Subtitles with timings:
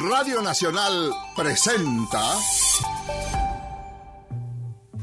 [0.00, 2.22] Radio Nacional presenta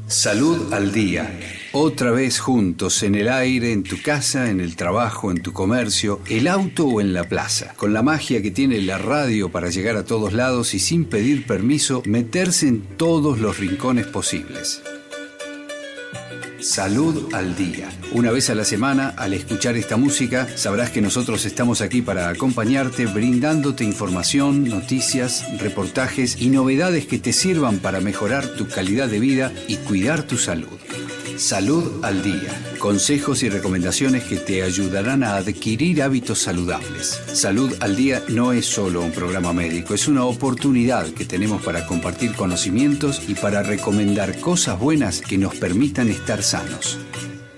[0.08, 1.38] Salud al Día.
[1.70, 6.20] Otra vez juntos, en el aire, en tu casa, en el trabajo, en tu comercio,
[6.28, 7.72] el auto o en la plaza.
[7.76, 11.46] Con la magia que tiene la radio para llegar a todos lados y sin pedir
[11.46, 14.82] permiso, meterse en todos los rincones posibles.
[16.62, 17.88] Salud al Día.
[18.12, 22.28] Una vez a la semana, al escuchar esta música, sabrás que nosotros estamos aquí para
[22.28, 29.20] acompañarte, brindándote información, noticias, reportajes y novedades que te sirvan para mejorar tu calidad de
[29.20, 30.68] vida y cuidar tu salud.
[31.40, 32.52] Salud al Día.
[32.78, 37.18] Consejos y recomendaciones que te ayudarán a adquirir hábitos saludables.
[37.32, 41.86] Salud al Día no es solo un programa médico, es una oportunidad que tenemos para
[41.86, 46.98] compartir conocimientos y para recomendar cosas buenas que nos permitan estar sanos.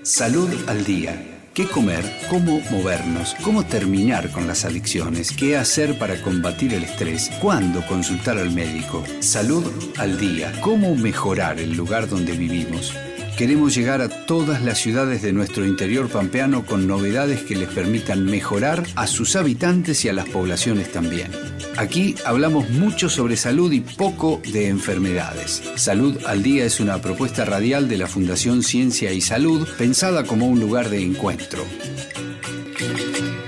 [0.01, 1.41] Salud al Día.
[1.53, 2.09] ¿Qué comer?
[2.29, 3.35] ¿Cómo movernos?
[3.43, 5.31] ¿Cómo terminar con las adicciones?
[5.31, 7.29] ¿Qué hacer para combatir el estrés?
[7.41, 9.03] ¿Cuándo consultar al médico?
[9.19, 9.65] Salud
[9.97, 10.53] al día.
[10.61, 12.93] ¿Cómo mejorar el lugar donde vivimos?
[13.37, 18.25] Queremos llegar a todas las ciudades de nuestro interior pampeano con novedades que les permitan
[18.25, 21.31] mejorar a sus habitantes y a las poblaciones también.
[21.75, 25.63] Aquí hablamos mucho sobre salud y poco de enfermedades.
[25.75, 30.45] Salud al Día es una propuesta radial de la Fundación Ciencia y Salud pensada como
[30.47, 31.65] un lugar de encuentro.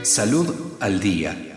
[0.02, 1.55] Salud al Día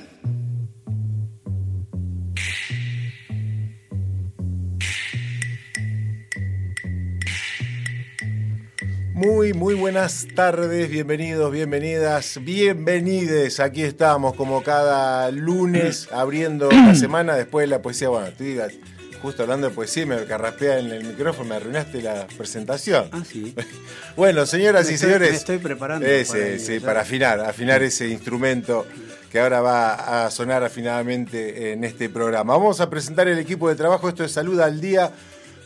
[9.19, 13.59] Muy, muy buenas tardes, bienvenidos, bienvenidas, bienvenides.
[13.59, 18.11] Aquí estamos como cada lunes abriendo la semana después de la poesía.
[18.11, 18.75] Bueno, tú digas,
[19.21, 23.09] justo hablando de poesía, me carraspea en el micrófono, me arruinaste la presentación.
[23.11, 23.57] Ah, sí.
[24.17, 25.31] bueno, señoras y señores.
[25.31, 26.07] Me estoy preparando.
[26.07, 28.87] Ese, para, sí, para afinar, afinar ese instrumento
[29.33, 32.57] que ahora va a sonar afinadamente en este programa.
[32.57, 34.09] Vamos a presentar el equipo de trabajo.
[34.09, 35.11] Esto es Salud al Día,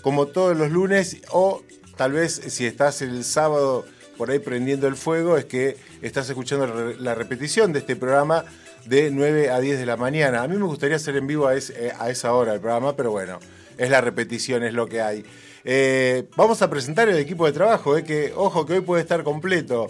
[0.01, 1.63] como todos los lunes, o
[1.97, 3.85] tal vez si estás el sábado
[4.17, 8.45] por ahí prendiendo el fuego, es que estás escuchando la repetición de este programa
[8.85, 10.43] de 9 a 10 de la mañana.
[10.43, 11.61] A mí me gustaría hacer en vivo a, eh,
[12.09, 13.39] esa hora el programa, pero bueno,
[13.79, 15.25] es la repetición, es lo que hay.
[15.65, 19.23] Eh, vamos a presentar el equipo de trabajo, eh, que ojo que hoy puede estar
[19.23, 19.89] completo.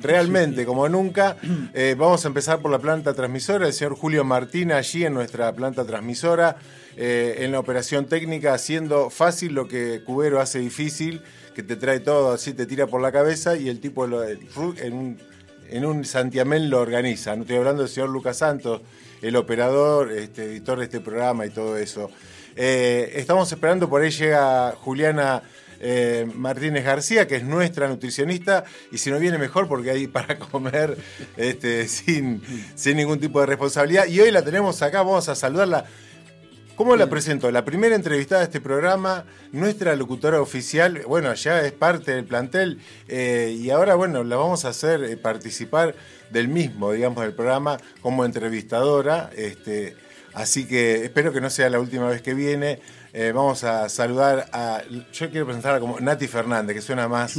[0.00, 1.36] Realmente, como nunca.
[1.96, 5.84] vamos a empezar por la planta transmisora, el señor Julio Martín allí en nuestra planta
[5.84, 6.56] transmisora.
[6.96, 11.22] Eh, en la operación técnica haciendo fácil lo que Cubero hace difícil,
[11.54, 15.18] que te trae todo así, te tira por la cabeza y el tipo en, un,
[15.70, 17.34] en un santiamén lo organiza.
[17.34, 18.82] No estoy hablando del señor Lucas Santos,
[19.22, 22.10] el operador, este, editor de este programa y todo eso.
[22.56, 25.42] Eh, estamos esperando, por ahí llega Juliana
[25.80, 30.38] eh, Martínez García, que es nuestra nutricionista, y si no viene mejor porque hay para
[30.50, 30.96] comer
[31.36, 32.40] este, sin,
[32.74, 34.06] sin ningún tipo de responsabilidad.
[34.06, 35.86] Y hoy la tenemos acá, vamos a saludarla.
[36.76, 37.52] ¿Cómo la presento?
[37.52, 42.80] La primera entrevistada de este programa, nuestra locutora oficial, bueno, ya es parte del plantel
[43.06, 45.94] eh, y ahora, bueno, la vamos a hacer eh, participar
[46.30, 49.30] del mismo, digamos, del programa como entrevistadora.
[49.36, 49.94] Este,
[50.32, 52.80] así que espero que no sea la última vez que viene.
[53.12, 54.82] Eh, vamos a saludar a,
[55.12, 57.38] yo quiero presentarla como Nati Fernández, que suena más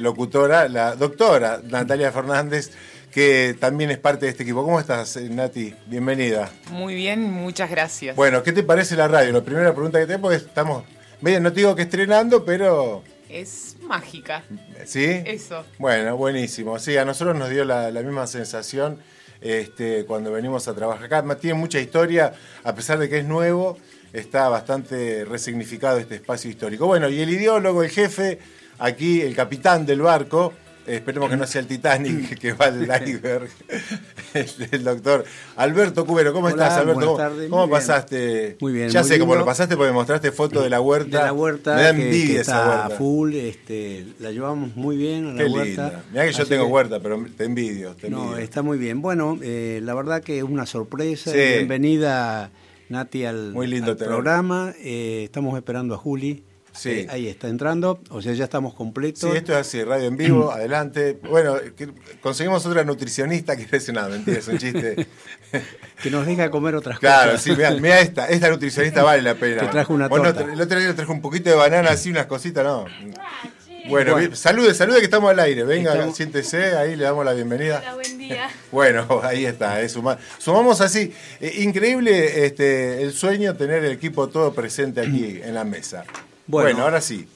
[0.00, 2.72] locutora, la doctora Natalia Fernández
[3.10, 4.64] que también es parte de este equipo.
[4.64, 5.74] ¿Cómo estás, eh, Nati?
[5.86, 6.50] Bienvenida.
[6.70, 8.14] Muy bien, muchas gracias.
[8.16, 9.32] Bueno, ¿qué te parece la radio?
[9.32, 10.84] La primera pregunta que tengo es, estamos,
[11.20, 13.02] medio, no te digo que estrenando, pero...
[13.28, 14.44] Es mágica.
[14.84, 15.04] ¿Sí?
[15.24, 15.64] Eso.
[15.78, 16.78] Bueno, buenísimo.
[16.78, 18.98] Sí, a nosotros nos dio la, misma sensación
[19.40, 21.36] este, cuando venimos a trabajar acá.
[21.36, 22.32] Tiene mucha historia,
[22.64, 23.76] a pesar de que es nuevo,
[24.12, 26.86] está bastante resignificado este espacio histórico.
[26.86, 28.38] Bueno, y el ideólogo, el jefe,
[28.78, 30.52] aquí el capitán del barco,
[30.86, 33.48] esperemos que no sea el Titanic que va al iceberg,
[34.34, 35.24] el, doctor
[35.56, 36.32] Alberto Cubero.
[36.32, 37.18] ¿Cómo estás, Alberto?
[37.48, 38.56] ¿Cómo, pasaste?
[38.60, 38.88] Muy bien.
[38.88, 41.18] Ya sé cómo lo pasaste porque mostraste fotos de la huerta.
[41.18, 41.76] De la huerta.
[41.76, 42.96] Me da envidia esa huerta.
[42.96, 45.84] full, este, la llevamos muy bien a la Qué huerta.
[45.84, 46.04] Linda.
[46.10, 49.02] Mirá que yo tengo huerta, pero te envidio, No, está muy bien.
[49.02, 51.32] Bueno, eh, la verdad que es una sorpresa.
[51.32, 52.50] Bienvenida,
[52.88, 54.74] Nati, al, muy lindo programa.
[54.78, 56.44] Eh, estamos esperando a Juli.
[56.72, 56.90] Sí.
[56.90, 59.30] Eh, ahí está entrando, o sea, ya estamos completos.
[59.30, 61.18] Sí, esto es así, radio en vivo, adelante.
[61.28, 61.56] Bueno,
[62.20, 65.06] conseguimos otra nutricionista que es una mentira, es un chiste.
[66.02, 67.56] que nos deja comer otras claro, cosas.
[67.56, 69.60] Claro, sí, mira, esta, esta nutricionista vale la pena.
[69.66, 70.32] Te trajo una torta.
[70.32, 72.86] Bueno, el otro día le trajo un poquito de banana, así, unas cositas, ¿no?
[73.88, 75.64] Bueno, salude, salude que estamos al aire.
[75.64, 77.78] Venga, siéntese, ahí le damos la bienvenida.
[77.78, 78.48] Hola, buen día.
[78.70, 79.98] Bueno, ahí está, es
[80.38, 81.12] sumamos así.
[81.40, 86.04] Eh, increíble este, el sueño tener el equipo todo presente aquí en la mesa.
[86.50, 87.28] Bueno, ahora sí.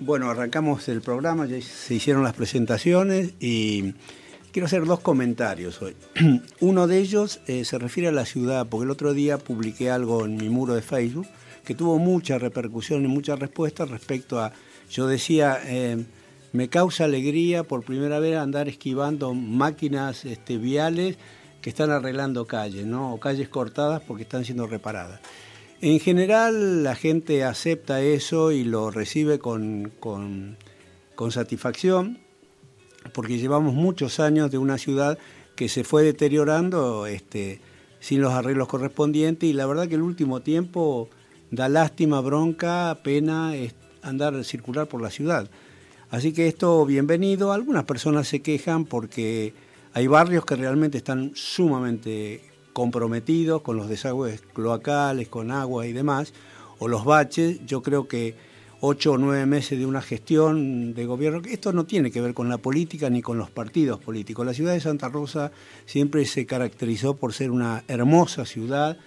[0.00, 3.94] Bueno, arrancamos el programa, ya se hicieron las presentaciones y
[4.50, 5.94] quiero hacer dos comentarios hoy.
[6.60, 10.24] Uno de ellos eh, se refiere a la ciudad, porque el otro día publiqué algo
[10.24, 11.28] en mi muro de Facebook
[11.64, 14.52] que tuvo mucha repercusión y muchas respuestas respecto a,
[14.90, 16.04] yo decía, eh,
[16.52, 21.18] me causa alegría por primera vez andar esquivando máquinas este, viales
[21.62, 23.14] que están arreglando calles, ¿no?
[23.14, 25.20] O calles cortadas porque están siendo reparadas.
[25.82, 30.56] En general la gente acepta eso y lo recibe con, con,
[31.30, 32.18] satisfacción
[33.12, 35.18] porque llevamos muchos años de una ciudad
[35.54, 37.60] que se fue deteriorando este,
[38.00, 41.10] sin los arreglos correspondientes y la verdad que el último tiempo
[41.50, 43.52] da lástima, bronca, pena
[44.00, 45.50] andar circular por la ciudad.
[46.08, 47.52] Así que esto bienvenido.
[47.52, 49.52] Algunas personas se quejan porque
[49.92, 52.42] hay barrios que realmente están sumamente
[52.76, 56.34] comprometidos con los desagües cloacales, con agua y demás,
[56.78, 57.64] o los baches.
[57.64, 58.34] Yo creo que
[58.82, 62.50] ocho o nueve meses de una gestión de gobierno, esto no tiene que ver con
[62.50, 64.44] la política ni con los partidos políticos.
[64.44, 65.52] La ciudad de Santa Rosa
[65.86, 68.98] siempre se caracterizó por ser una hermosa ciudad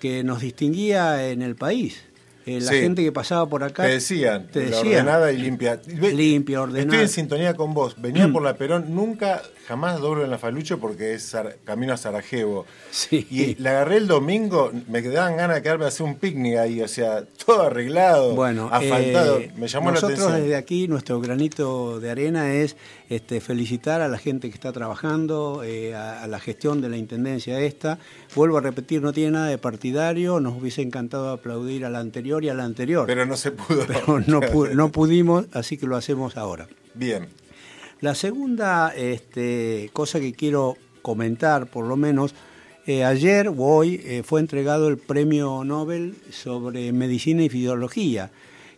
[0.00, 2.02] que nos distinguía en el país.
[2.46, 3.84] Eh, la gente que pasaba por acá.
[3.84, 5.80] Te decían, te ordenada y limpia.
[5.86, 6.82] Limpia, ordenada.
[6.82, 7.94] Estoy en sintonía con vos.
[8.00, 12.66] Venía por la Perón, nunca, jamás doblo en la Falucho porque es camino a Sarajevo.
[12.90, 13.26] Sí.
[13.30, 16.80] Y la agarré el domingo, me quedaban ganas de quedarme a hacer un picnic ahí,
[16.80, 19.38] o sea, todo arreglado, bueno, asfaltado.
[19.38, 20.18] Eh, me llamó la atención.
[20.18, 22.76] Nosotros desde aquí, nuestro granito de arena es
[23.08, 27.60] este, felicitar a la gente que está trabajando, eh, a, la gestión de la intendencia
[27.60, 27.98] esta.
[28.34, 32.44] Vuelvo a repetir, no tiene nada de partidario, nos hubiese encantado aplaudir a la anterior
[32.44, 33.06] y a la anterior.
[33.06, 33.84] Pero no se pudo.
[33.86, 36.68] Pero no, pudimos, así que lo hacemos ahora.
[36.94, 37.28] Bien.
[38.00, 42.34] La segunda este, cosa que quiero comentar, por lo menos,
[42.86, 48.32] eh, ayer o hoy eh, fue entregado el premio Nobel sobre medicina y fisiología,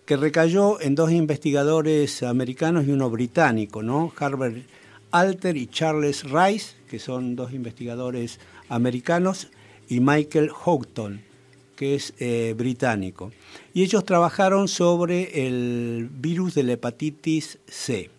[0.06, 4.12] que recayó en dos investigadores americanos y uno británico, ¿no?
[4.18, 4.62] Harvard
[5.10, 9.48] Alter y Charles Rice, que son dos investigadores americanos,
[9.88, 11.22] y Michael Houghton,
[11.76, 13.32] que es eh, británico.
[13.72, 18.10] Y ellos trabajaron sobre el virus de la hepatitis C.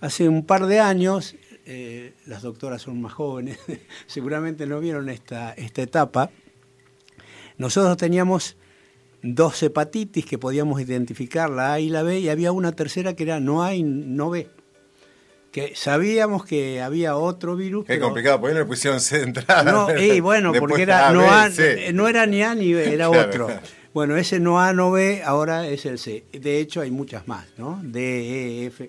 [0.00, 1.36] Hace un par de años,
[1.66, 3.58] eh, las doctoras son más jóvenes,
[4.06, 6.30] seguramente no vieron esta, esta etapa,
[7.58, 8.56] nosotros teníamos
[9.22, 13.22] dos hepatitis que podíamos identificar, la A y la B, y había una tercera que
[13.22, 14.48] era no A y no B
[15.52, 17.84] que sabíamos que había otro virus.
[17.84, 19.70] Qué complicado, porque no le pusieron C entrada.
[19.70, 21.50] No, y bueno, porque era, no, a,
[21.92, 23.48] no, era ni A ni B, era otro.
[23.92, 26.24] Bueno, ese no A, no B, ahora es el C.
[26.32, 27.78] De hecho, hay muchas más, ¿no?
[27.84, 28.88] D, E, F.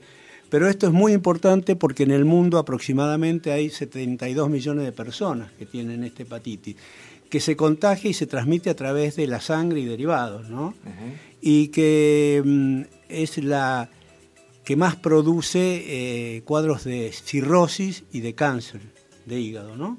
[0.50, 5.52] Pero esto es muy importante porque en el mundo aproximadamente hay 72 millones de personas
[5.58, 6.78] que tienen esta hepatitis,
[7.34, 10.76] que se contagia y se transmite a través de la sangre y derivados, ¿no?
[11.42, 13.90] Y que mm, es la
[14.64, 18.82] que más produce eh, cuadros de cirrosis y de cáncer
[19.26, 19.98] de hígado, ¿no?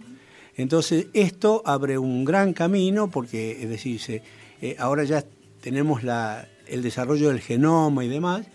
[0.54, 4.22] Entonces, esto abre un gran camino porque, es decir,
[4.62, 5.25] eh, ahora ya
[5.60, 8.46] tenemos la, el desarrollo del genoma y demás,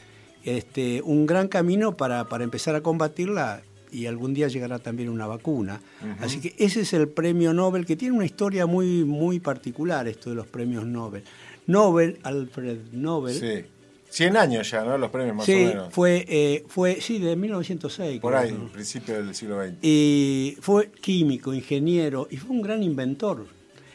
[0.45, 3.61] este, un gran camino para, empezar a combatirla
[3.91, 5.81] y algún día llegará también una vacuna.
[6.19, 10.29] Así que ese es el premio Nobel, que tiene una historia muy, muy particular, esto
[10.29, 11.23] de los premios Nobel.
[11.67, 13.65] Nobel, Alfred Nobel, sí
[14.09, 14.97] 100 años ya, ¿no?
[14.97, 15.93] Los premios más o menos.
[15.93, 18.19] Fue, eh, fue, sí, de 1906.
[18.19, 19.75] Por ahí, principio del siglo XX.
[19.81, 23.45] Y fue químico, ingeniero y fue un gran inventor.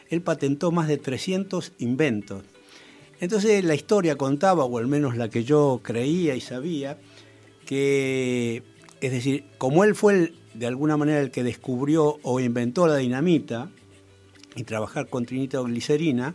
[0.09, 2.43] Él patentó más de 300 inventos.
[3.19, 6.97] Entonces la historia contaba, o al menos la que yo creía y sabía,
[7.65, 8.63] que,
[9.05, 13.69] es decir, como él fue de alguna manera el que descubrió o inventó la dinamita
[14.55, 16.33] y trabajar con trinitroglicerina,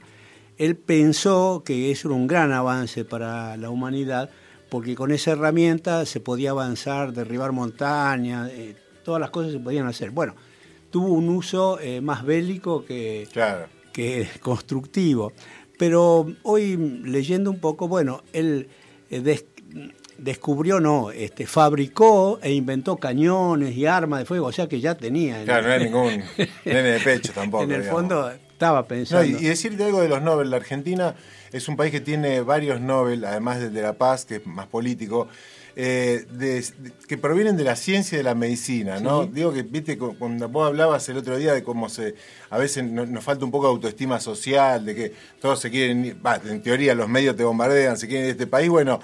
[0.57, 4.31] él pensó que eso era un gran avance para la humanidad,
[4.69, 9.89] porque con esa herramienta se podía avanzar, derribar montañas, eh, todas las cosas se podían
[9.89, 10.13] hacer.
[10.13, 10.37] Bueno,
[10.91, 13.27] tuvo un uso eh, más bélico que,
[13.93, 15.33] que constructivo.
[15.77, 18.69] Pero hoy leyendo un poco, bueno, él
[19.11, 19.45] eh,
[20.23, 24.95] descubrió, no, este, fabricó e inventó cañones y armas de fuego, o sea que ya
[24.95, 25.45] tenía.
[25.45, 26.23] Claro, no era ningún
[26.65, 27.65] nene de pecho tampoco.
[27.65, 29.25] en el fondo estaba pensando.
[29.25, 30.51] y, decirte algo de los Nobel.
[30.51, 31.15] La Argentina
[31.51, 34.67] es un país que tiene varios Nobel, además del de la paz, que es más
[34.67, 35.29] político.
[35.77, 36.27] Eh,
[37.07, 39.25] que provienen de la ciencia y de la medicina, ¿no?
[39.27, 42.17] Digo que, viste, cuando vos hablabas el otro día de cómo se,
[42.51, 46.63] a veces nos falta un poco de autoestima social, de que todos se quieren, en
[46.63, 49.01] teoría los medios te bombardean, se quieren ir de este país, bueno,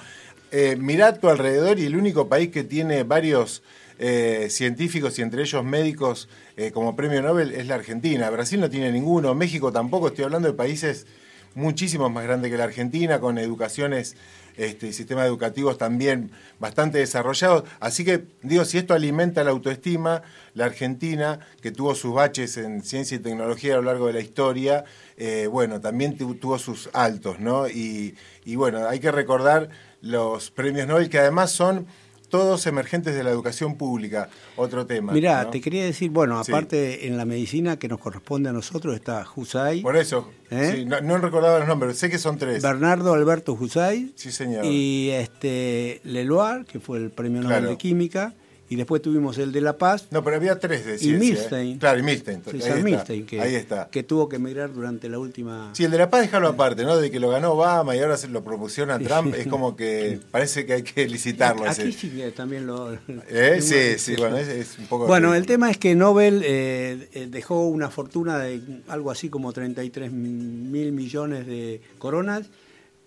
[0.57, 3.63] eh, tu alrededor y el único país que tiene varios
[3.99, 8.31] eh, científicos y entre ellos médicos eh, como premio Nobel es la Argentina.
[8.31, 11.07] Brasil no tiene ninguno, México tampoco, estoy hablando de países
[11.55, 14.17] muchísimo más grande que la Argentina, con educaciones
[14.57, 17.65] este, sistemas educativos también bastante desarrollados.
[17.81, 20.23] Así que, digo, si esto alimenta la autoestima,
[20.55, 24.21] la Argentina, que tuvo sus baches en ciencia y tecnología a lo largo de la
[24.21, 24.85] historia,
[25.19, 27.69] eh, bueno, también tuvo sus altos, ¿no?
[27.69, 28.15] Y
[28.57, 29.69] bueno, hay que recordar
[30.07, 31.87] los premios Nobel, que además son
[32.29, 35.13] todos emergentes de la educación pública, otro tema.
[35.13, 39.27] Mirá, te quería decir, bueno, aparte en la medicina que nos corresponde a nosotros está
[39.35, 39.83] Husay.
[39.83, 40.85] Por eso, ¿eh?
[40.87, 42.63] no, no, recordaba los nombres, sé que son tres.
[42.63, 44.13] Bernardo Alberto Husay.
[44.17, 44.65] Sí, señor.
[44.65, 48.35] Y este Leloir, que fue el premio Nobel de Química
[48.69, 50.09] y después tuvimos el de La Paz.
[50.11, 51.11] No, pero había tres de ciencia.
[51.11, 51.19] Y ¿eh?
[51.19, 51.79] Milstein.
[51.79, 52.43] Claro, y Milstein.
[52.43, 53.89] César Milstein, que, ahí está.
[53.91, 55.71] que tuvo que emigrar durante la última...
[55.73, 56.97] Sí, el de La Paz dejarlo aparte, ¿no?
[56.97, 60.19] De que lo ganó Obama y ahora se lo propusieron a Trump, es como que
[60.31, 61.69] parece que hay que licitarlo.
[61.69, 62.93] Aquí sí que también lo...
[63.29, 63.59] ¿Eh?
[63.61, 65.07] Sí, sí, bueno, es, un poco...
[65.07, 69.53] Bueno, el tema es que Nobel eh, eh, dejó una fortuna de algo así como
[69.53, 72.47] 33 mil millones de coronas,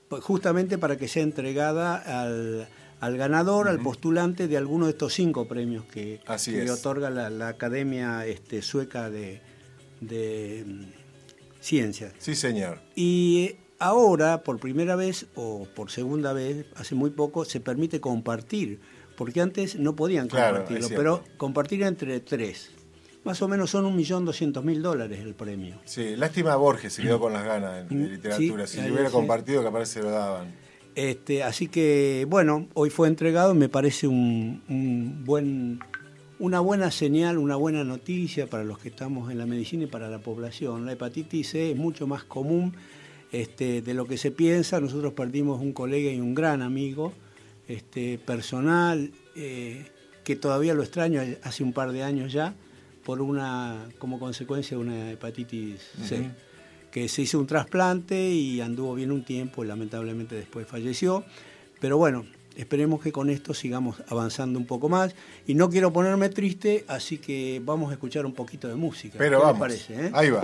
[0.08, 2.68] pues justamente para que sea entregada al
[3.00, 8.26] al ganador, al postulante de alguno de estos cinco premios que, le otorga la, Academia
[8.26, 9.42] este, Sueca de,
[10.02, 10.84] mm,
[11.62, 12.14] Ciencias.
[12.20, 12.80] Sí, señor.
[12.96, 18.80] Y ahora, por primera vez o por segunda vez, hace muy poco, se permite compartir,
[19.18, 22.72] porque antes no podían compartirlo, pero compartir entre tres.
[23.26, 25.80] Más o menos son un millón doscientos mil dólares el premio.
[25.84, 28.68] Sí, lástima a Borges, se quedó con las ganas en, mm, literatura.
[28.68, 30.54] si lo hubiera compartido, capaz se lo daban.
[30.96, 35.80] Este, así que, bueno, hoy fue entregado, me parece un, buen,
[36.40, 40.10] una buena señal, una buena noticia para los que estamos en la medicina y para
[40.10, 40.86] la población.
[40.86, 42.74] La hepatitis C es mucho más común
[43.32, 44.80] este, de lo que se piensa.
[44.80, 47.14] Nosotros perdimos un colega y un gran amigo
[47.68, 49.86] este, personal, eh,
[50.24, 52.56] que todavía lo extraño hace un par de años ya,
[53.04, 56.30] por una, como consecuencia de una hepatitis C
[56.92, 61.24] que se hizo un trasplante y anduvo bien un tiempo y lamentablemente después falleció.
[61.80, 65.16] Pero bueno, esperemos que con esto sigamos avanzando un poco más.
[65.48, 69.18] Y no quiero ponerme triste, así que vamos a escuchar un poquito de música.
[69.18, 70.12] Pero vamos, parece, eh?
[70.14, 70.42] ahí va.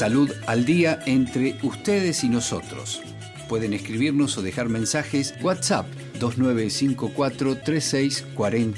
[0.00, 3.02] Salud al día entre ustedes y nosotros.
[3.50, 5.84] Pueden escribirnos o dejar mensajes WhatsApp
[6.18, 8.26] 2954 36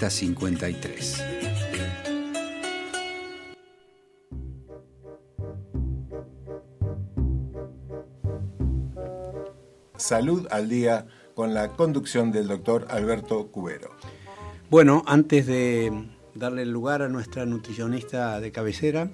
[0.09, 1.25] 53.
[9.97, 13.93] Salud al día con la conducción del doctor Alberto Cubero.
[14.71, 15.93] Bueno, antes de
[16.35, 19.09] darle el lugar a nuestra nutricionista de cabecera,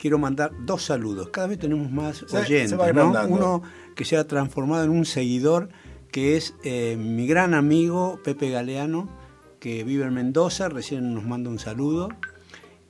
[0.00, 1.28] quiero mandar dos saludos.
[1.28, 3.12] Cada vez tenemos más oyentes, ¿no?
[3.28, 3.62] Uno
[3.94, 5.68] que se ha transformado en un seguidor,
[6.10, 9.08] que es eh, mi gran amigo Pepe Galeano,
[9.60, 12.08] que vive en Mendoza, recién nos manda un saludo.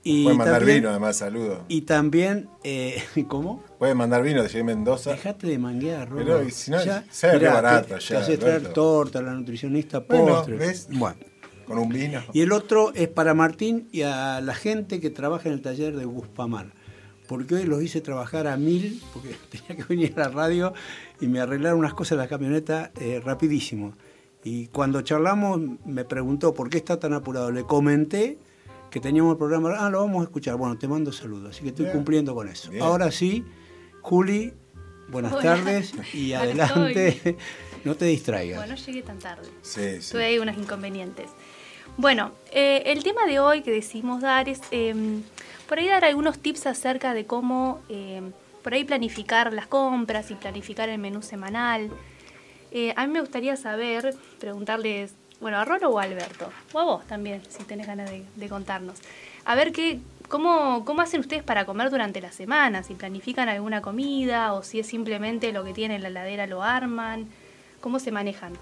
[0.03, 1.65] Y Puede mandar vino, además, saludo.
[1.69, 3.63] Y también, eh, ¿cómo?
[3.79, 5.11] Puede mandar vino de Mendoza.
[5.11, 8.09] Dejate de manguear, Pero si no, ya, sea barato ya.
[8.09, 10.59] Te hace traer torta, la nutricionista, postres.
[10.59, 10.89] ¿ves?
[10.91, 11.19] Bueno.
[11.67, 12.21] Con un vino.
[12.33, 15.97] Y el otro es para Martín y a la gente que trabaja en el taller
[15.97, 16.73] de Buspamar.
[17.31, 20.75] Porque hoy los hice trabajar a mil, porque tenía que venir a la radio
[21.21, 23.95] y me arreglaron unas cosas en la camioneta eh, rapidísimo.
[24.43, 27.53] Y cuando charlamos me preguntó por qué está tan apurado.
[27.53, 28.37] Le comenté
[28.91, 30.57] que teníamos el programa, ah, lo vamos a escuchar.
[30.57, 32.73] Bueno, te mando saludos, así que estoy cumpliendo con eso.
[32.81, 33.45] Ahora sí,
[34.03, 34.53] Juli,
[35.07, 37.37] buenas tardes y adelante.
[37.85, 38.59] no te distraigas.
[38.59, 39.49] Bueno, no llegué tan tarde.
[39.63, 40.11] Sí, sí.
[40.11, 41.31] Tuve ahí unos inconvenientes.
[41.97, 45.23] Bueno, eh, el tema de hoy que decidimos dar es em,
[45.71, 48.33] por ahí dar algunos tips acerca de cómo em,
[48.65, 51.93] por ahí planificar las compras y planificar el menú semanal.
[52.73, 56.83] Eh, a mí me gustaría saber, preguntarles bueno, a Rolo o a Alberto, o a
[56.83, 58.99] vos también, si tenés ganas de, contarnos.
[59.45, 63.81] A ver qué, cómo, cómo hacen ustedes para comer durante la semana, si planifican alguna
[63.81, 67.29] comida o si es simplemente lo que tienen en la heladera lo arman,
[67.81, 68.55] cómo se manejan.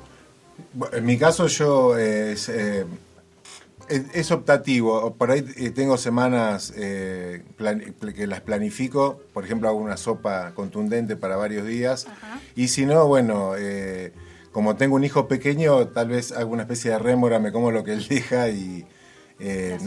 [0.93, 2.51] En mi caso yo eh, es,
[4.31, 7.43] optativo, por ahí eh, tengo semanas eh,
[8.15, 12.07] que las planifico, por ejemplo hago una sopa contundente para varios días.
[12.55, 13.55] Y si no, bueno
[14.53, 17.93] como tengo un hijo pequeño, tal vez alguna especie de rémora, me como lo que
[17.93, 18.85] él deja y...
[19.41, 19.79] Eh,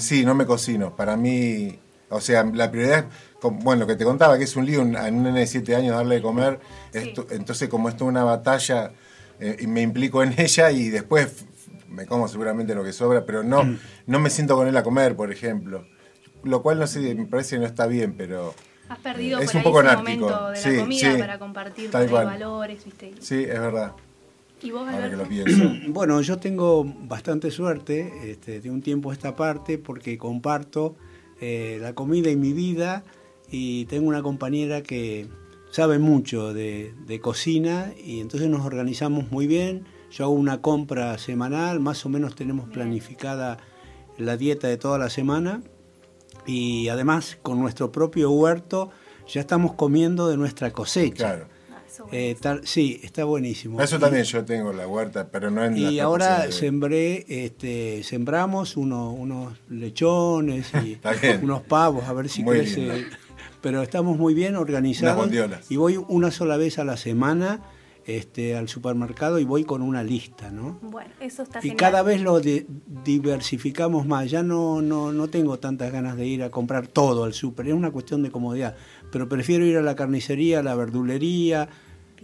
[0.00, 0.94] sí, no me cocino.
[0.94, 1.78] Para mí,
[2.10, 3.04] o sea, la prioridad es,
[3.40, 5.96] bueno, lo que te contaba, que es un lío a un nene de 7 años
[5.96, 6.60] darle de comer,
[6.92, 8.92] entonces como esto es una batalla,
[9.40, 11.46] eh, me implico en ella y después
[11.88, 13.78] me como seguramente lo que sobra, pero no, mm.
[14.06, 15.86] no me siento con él a comer, por ejemplo.
[16.44, 18.54] Lo cual no sé, me parece que no está bien, pero...
[18.88, 23.12] Has perdido es un poco ese momento de la comida para compartir valores, ¿viste?
[23.20, 23.92] Sí, es verdad.
[24.62, 24.88] ¿Y vos,
[25.88, 30.96] Bueno, yo tengo bastante suerte este, de un tiempo a esta parte porque comparto
[31.40, 33.04] eh, la comida y mi vida
[33.50, 35.28] y tengo una compañera que
[35.70, 39.84] sabe mucho de, cocina y entonces nos organizamos muy bien.
[40.10, 43.58] Yo hago una compra semanal, más o menos tenemos planificada
[44.16, 45.62] la dieta de toda la semana
[46.46, 48.90] y además con nuestro propio huerto
[49.28, 51.14] ya estamos comiendo de nuestra cosecha.
[51.14, 51.58] Claro.
[52.12, 53.80] Eh, sí, está buenísimo.
[53.80, 59.58] Eso también yo tengo la huerta, pero no en Y ahora sembré, este, sembramos unos
[59.68, 60.98] lechones y
[61.42, 63.06] unos pavos, a ver si crece.
[63.60, 65.30] Pero estamos muy bien organizados.
[65.68, 67.60] Y voy una sola vez a la semana
[68.08, 70.78] este, al supermercado y voy con una lista, ¿no?
[70.80, 74.30] Bueno, eso está Y cada vez lo diversificamos más.
[74.30, 77.68] Ya no, no, no tengo tantas ganas de ir a comprar todo al super.
[77.68, 78.76] Es una cuestión de comodidad.
[79.12, 81.68] Pero prefiero ir a la carnicería, a la verdulería,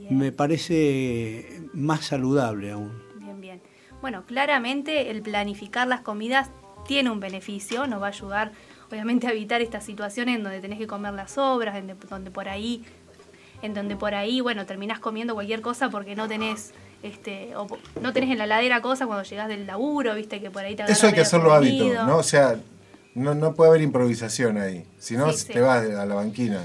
[0.09, 2.91] me parece más saludable aún.
[3.19, 3.63] Bien, bien.
[4.01, 6.51] Bueno, claramente el planificar las comidas
[6.87, 8.53] tiene un beneficio, nos va a ayudar
[8.91, 12.49] obviamente a evitar estas situaciones en donde tenés que comer las sobras, en donde por
[12.49, 12.85] ahí,
[13.65, 16.73] en donde por ahí, bueno, terminás comiendo cualquier cosa porque no tenés
[17.03, 17.67] este, o
[18.01, 20.85] no tenés en la ladera cosa cuando llegás del laburo, viste que por ahí te
[20.85, 22.19] Eso hay que hacerlo hábito, ¿no?
[22.19, 22.57] O sea,
[23.15, 26.63] no, no puede haber improvisación ahí, si no te vas a la banquina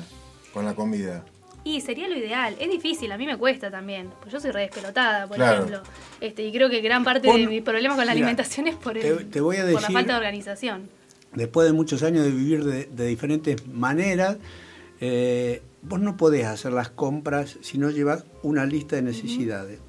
[0.54, 1.24] con la comida.
[1.64, 2.56] Y sería lo ideal.
[2.60, 4.10] Es difícil, a mí me cuesta también.
[4.22, 5.82] Pues yo soy re despelotada, por ejemplo.
[6.20, 9.30] Este, y creo que gran parte de mis problemas con la alimentación es por, el,
[9.30, 10.90] te, voy a decir, por la falta de organización.
[11.34, 14.38] Después de muchos años de vivir de, diferentes maneras,
[15.00, 19.80] eh, vos no podés hacer las compras si no llevas una lista de necesidades.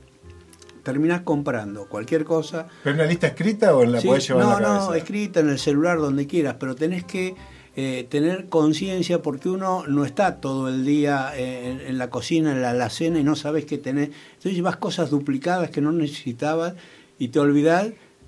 [0.83, 2.67] Terminás comprando cualquier cosa.
[2.83, 5.59] ¿Pero una lista escrita o la podés llevar no, en la No, escrita en el
[5.59, 7.35] celular, donde quieras, pero tenés que
[7.77, 12.63] eh, tener conciencia porque uno no está todo el día eh, en, la cocina, en
[12.63, 14.11] la alacena y no sabes qué tener.
[14.31, 16.75] Entonces llevas cosas duplicadas que no necesitabas
[17.19, 17.39] y te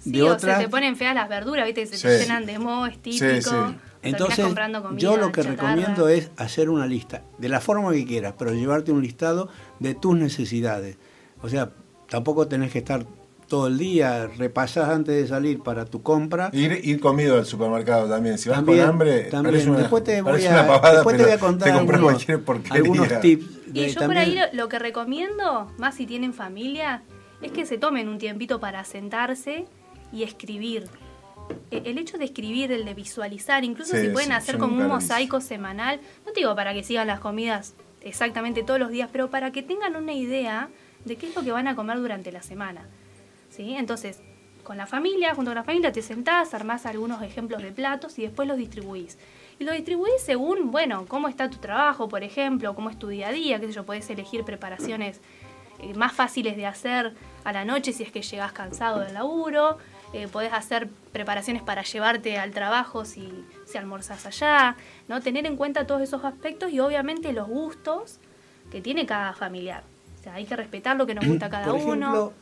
[0.07, 0.59] olvidas de o otras.
[0.59, 1.87] Se te ponen feas las verduras, ¿viste?
[1.87, 3.75] Se te llenan de moho, es típico.
[4.03, 4.45] Entonces,
[4.97, 8.91] yo lo que recomiendo es hacer una lista, de la forma que quieras, pero llevarte
[8.93, 10.97] un listado de tus necesidades.
[11.41, 11.71] O sea,
[12.09, 13.07] tampoco tenés que estar
[13.47, 16.49] todo el día, repasás antes de salir para tu compra.
[16.53, 18.39] Ir, ir comido al supermercado también.
[18.39, 19.53] Si vas También, con hambre, también.
[19.55, 22.27] parece una, después te voy a, pavada, después te voy a contar te algunos,
[23.21, 23.45] tips.
[23.75, 27.03] Y yo por también- ahí lo, lo que recomiendo, más si tienen familia,
[27.43, 29.67] es que se tomen un tiempito para sentarse
[30.13, 30.85] y escribir.
[31.71, 34.77] E- El hecho de escribir, el de visualizar, incluso Sí, si pueden sí, hacer como
[34.77, 39.09] un mosaico semanal, no te digo para que sigan las comidas exactamente todos los días,
[39.13, 40.69] pero para que tengan una idea
[41.05, 42.87] de qué es lo que van a comer durante la semana.
[43.51, 43.75] ¿Sí?
[43.75, 44.21] Entonces,
[44.65, 48.23] con la familia, junto con la familia, te sentás, armás algunos ejemplos de platos y
[48.23, 49.19] después los distribuís.
[49.59, 53.29] Y los distribuís según, bueno, cómo está tu trabajo, por ejemplo, cómo es tu día
[53.29, 55.21] a día, qué sé yo, podés elegir preparaciones
[55.81, 59.79] eh, más fáciles de hacer a la noche si es que llegás cansado del laburo,
[60.13, 63.29] eh, podés hacer preparaciones para llevarte al trabajo si,
[63.67, 64.77] si almorzás allá,
[65.09, 65.21] ¿no?
[65.21, 68.19] Tener en cuenta todos esos aspectos y obviamente los gustos
[68.71, 69.83] que tiene cada familiar.
[70.21, 71.83] O sea, hay que respetar lo que nos gusta a cada Por uno.
[71.91, 72.33] ejemplo,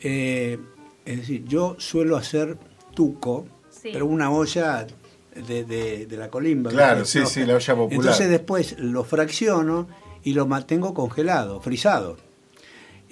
[0.00, 0.58] eh,
[1.04, 2.56] es decir, yo suelo hacer
[2.94, 3.90] tuco, Sí.
[3.92, 4.86] pero una olla
[5.34, 6.70] de, de- de la colimba.
[6.70, 7.26] Claro, sí, No.
[7.26, 7.92] sí, la olla popular.
[8.00, 9.88] Entonces después lo fracciono
[10.22, 12.16] y lo mantengo congelado, frisado.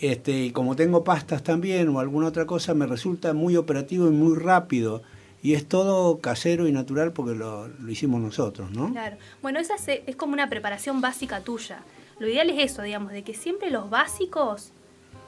[0.03, 4.11] Este, y como tengo pastas también o alguna otra cosa, me resulta muy operativo y
[4.11, 5.03] muy rápido.
[5.43, 8.91] Y es todo casero y natural porque lo, lo hicimos nosotros, ¿no?
[8.93, 9.17] Claro.
[9.43, 11.83] Bueno, esa se- es como una preparación básica tuya.
[12.19, 14.73] Lo ideal es eso, digamos, de que siempre los básicos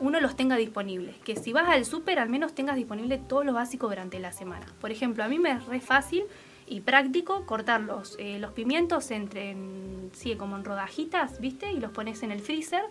[0.01, 1.15] uno los tenga disponibles.
[1.25, 4.67] Que si vas al súper, al menos tengas disponible todo lo básico durante la semana.
[4.81, 6.25] Por ejemplo, a mí me es re fácil
[6.67, 11.71] y práctico cortar los, eh, los pimientos entre, en- sí, como en rodajitas, ¿viste?
[11.73, 12.83] Y los pones en el freezer.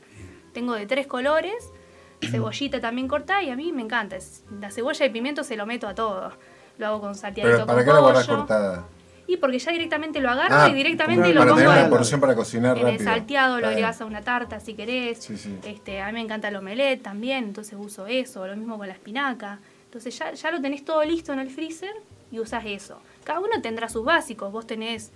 [0.54, 1.72] Tengo de tres colores,
[2.32, 4.16] cebollita también cortada y a mí me encanta.
[4.16, 6.32] Es- La cebolla y pimiento se lo meto a todo.
[6.78, 8.38] Lo hago con salteadito Pero ¿para con qué la pollo.
[8.38, 8.86] cortada?
[9.26, 12.20] Y porque ya directamente lo agarro Ah, y directamente para lo tener pongo una porción
[12.20, 13.10] para cocinar en el rápido.
[13.10, 15.24] salteado, lo agregas a una tarta si querés.
[15.24, 15.58] Sí, sí.
[15.64, 18.94] Este, a mí me encanta el omelette también, entonces uso eso, lo mismo con la
[18.94, 19.60] espinaca.
[19.86, 21.94] Entonces ya, ya lo tenés todo listo en el freezer
[22.32, 23.00] y usas eso.
[23.24, 25.12] Cada uno tendrá sus básicos, vos tenés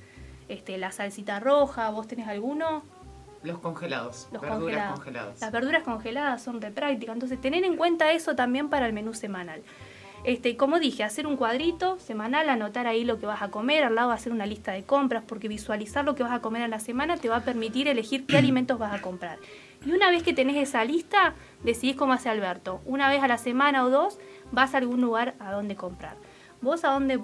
[0.48, 2.84] este, la salsita roja, vos tenés alguno,
[3.48, 4.28] Los congelados.
[4.32, 5.00] los verduras congelados.
[5.00, 5.42] congeladas.
[5.42, 9.14] Las verduras congeladas son de práctica, entonces tener en cuenta eso también para el menú
[9.14, 9.64] semanal.
[10.24, 13.96] Este, como dije, hacer un cuadrito semanal, anotar ahí lo que vas a comer, al
[13.96, 16.80] lado hacer una lista de compras, porque visualizar lo que vas a comer en la
[16.80, 19.40] semana te va a permitir elegir qué alimentos vas a comprar.
[19.86, 22.82] Y una vez que tenés esa lista, decidís cómo hace Alberto.
[22.86, 24.20] Una vez a la semana o dos,
[24.52, 26.18] vas a algún lugar a donde comprar.
[26.62, 27.22] ¿Vos a dónde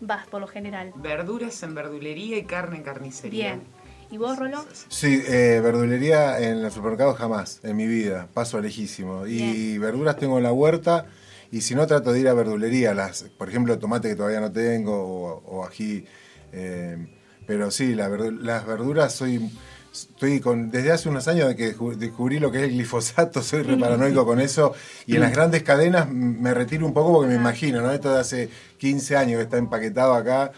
[0.00, 0.92] vas por lo general?
[0.96, 3.54] Verduras en verdulería y carne en carnicería.
[3.54, 3.62] Bien.
[4.12, 4.62] ¿Y vos, Roló?
[4.88, 9.26] Sí, eh, verdulería en el supermercado jamás, en mi vida, paso lejísimo.
[9.26, 9.80] Y Bien.
[9.80, 11.06] verduras tengo en la huerta
[11.50, 14.52] y si no trato de ir a verdulería, las, por ejemplo, tomate que todavía no
[14.52, 16.04] tengo o, o ají.
[16.52, 16.98] eh,
[17.46, 19.50] pero sí, la verdu- las verduras soy...
[19.92, 23.42] Estoy con, desde hace unos años de que descu- descubrí lo que es el glifosato,
[23.42, 24.72] soy re paranoico con eso.
[25.06, 27.92] Y en las grandes cadenas me retiro un poco porque me imagino, ¿no?
[27.92, 28.48] Esto de hace
[28.78, 30.50] 15 años que está empaquetado acá.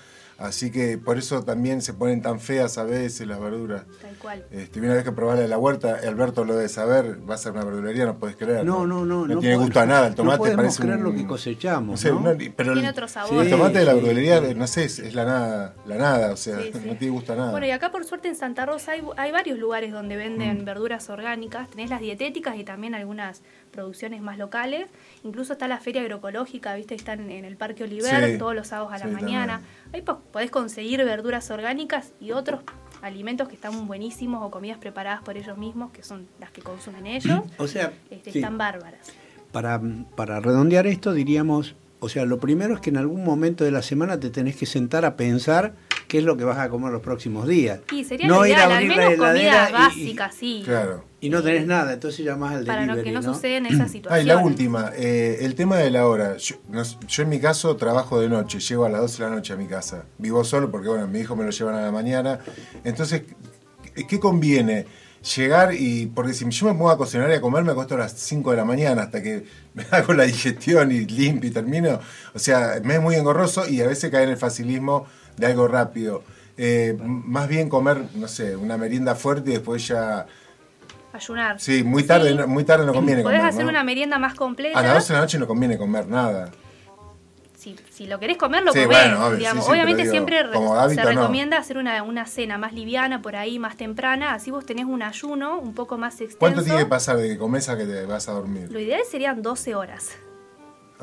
[0.45, 3.85] Así que por eso también se ponen tan feas a veces las verduras.
[4.03, 4.45] Tal cual.
[4.51, 7.53] Este, una vez que probarla de la huerta, Alberto lo debe saber, va a ser
[7.53, 8.65] una verdulería, no puedes creer.
[8.65, 9.27] No, no, no.
[9.27, 11.91] No, tiene gusto a nada, el tomate no podemos parece creer un- lo que cosechamos,
[11.93, 12.21] No sé, ¿no?
[12.21, 13.43] no, pero Tiene el, otro sabor.
[13.45, 14.55] el tomate de la verdulería, sí.
[14.55, 16.81] no sé, es, es la nada, la nada, o sea, Sí, sí.
[16.87, 17.51] no tiene gusto a nada.
[17.51, 21.09] Bueno, y acá por suerte en Santa Rosa hay, hay varios lugares donde venden verduras
[21.11, 21.69] orgánicas.
[21.71, 24.87] Tenés las dietéticas y también algunas producciones más locales.
[25.23, 26.95] Incluso está la feria agroecológica, ¿viste?
[26.95, 29.61] Están en el Parque Oliver Sí, todos los sábados a la sí, mañana.
[29.61, 29.95] también.
[29.95, 32.63] Ahí po- podés conseguir verduras orgánicas y otros
[33.03, 37.07] alimentos que están buenísimos o comidas preparadas por ellos mismos, que son las que consumen
[37.07, 37.43] ellos.
[37.59, 38.39] O sea, Este, sí.
[38.41, 39.13] Están bárbaras.
[39.53, 39.81] para,
[40.17, 43.81] para redondear esto, diríamos, o sea, lo primero es que en algún momento de la
[43.81, 45.75] semana te tenés que sentar a pensar
[46.09, 47.81] qué es lo que vas a comer los próximos días.
[47.93, 50.63] Y sería no lo ir a ideal, al abrir la menos heladera comidas y- sí.
[50.65, 51.05] Claro.
[51.21, 53.35] Y, no tenés nada, entonces llamás al Para no, delivery, que no, ¿no?
[53.35, 56.37] suceden esas Ah, y la última, eh, el tema de la hora.
[56.37, 59.35] Yo, no- yo en mi caso trabajo de noche, llego a las 12 de la
[59.37, 60.05] noche a mi casa.
[60.19, 62.41] Vivo solo porque, bueno, mi hijo me lo llevan a la mañana.
[62.85, 63.23] Entonces,
[63.95, 64.87] ¿qué, qué conviene?
[65.37, 67.99] Llegar y, porque si yo me pongo a cocinar y a comer, me acuesto a
[67.99, 71.99] las 5 de la mañana hasta que me hago la digestión y limpio y termino.
[72.35, 75.69] O sea, me es muy engorroso y a veces cae en el facilismo de algo
[75.69, 76.23] rápido.
[76.57, 80.27] Eh, más bien comer, no sé, una merienda fuerte y después ya...
[81.13, 81.61] Ayunar.
[81.61, 82.35] Sí, muy tarde, Sí.
[82.37, 83.71] no- muy tarde no conviene Podés comer, hacer ¿no?
[83.71, 84.79] una merienda más completa.
[84.79, 86.51] A las 12 de la noche no conviene comer nada.
[87.57, 88.99] si, si lo querés comer, lo Sí, comés.
[89.09, 89.65] bueno, obvio, digamos.
[89.65, 91.21] sí, sí, Obviamente digo, siempre hábito, se no.
[91.23, 95.03] recomienda hacer una, una cena más liviana por ahí, más temprana, así vos tenés un
[95.03, 96.39] ayuno un poco más extenso.
[96.41, 98.71] ¿Cuánto tiene que pasar de que comes a que te vas a dormir?
[98.71, 100.11] Lo ideal serían 12 horas.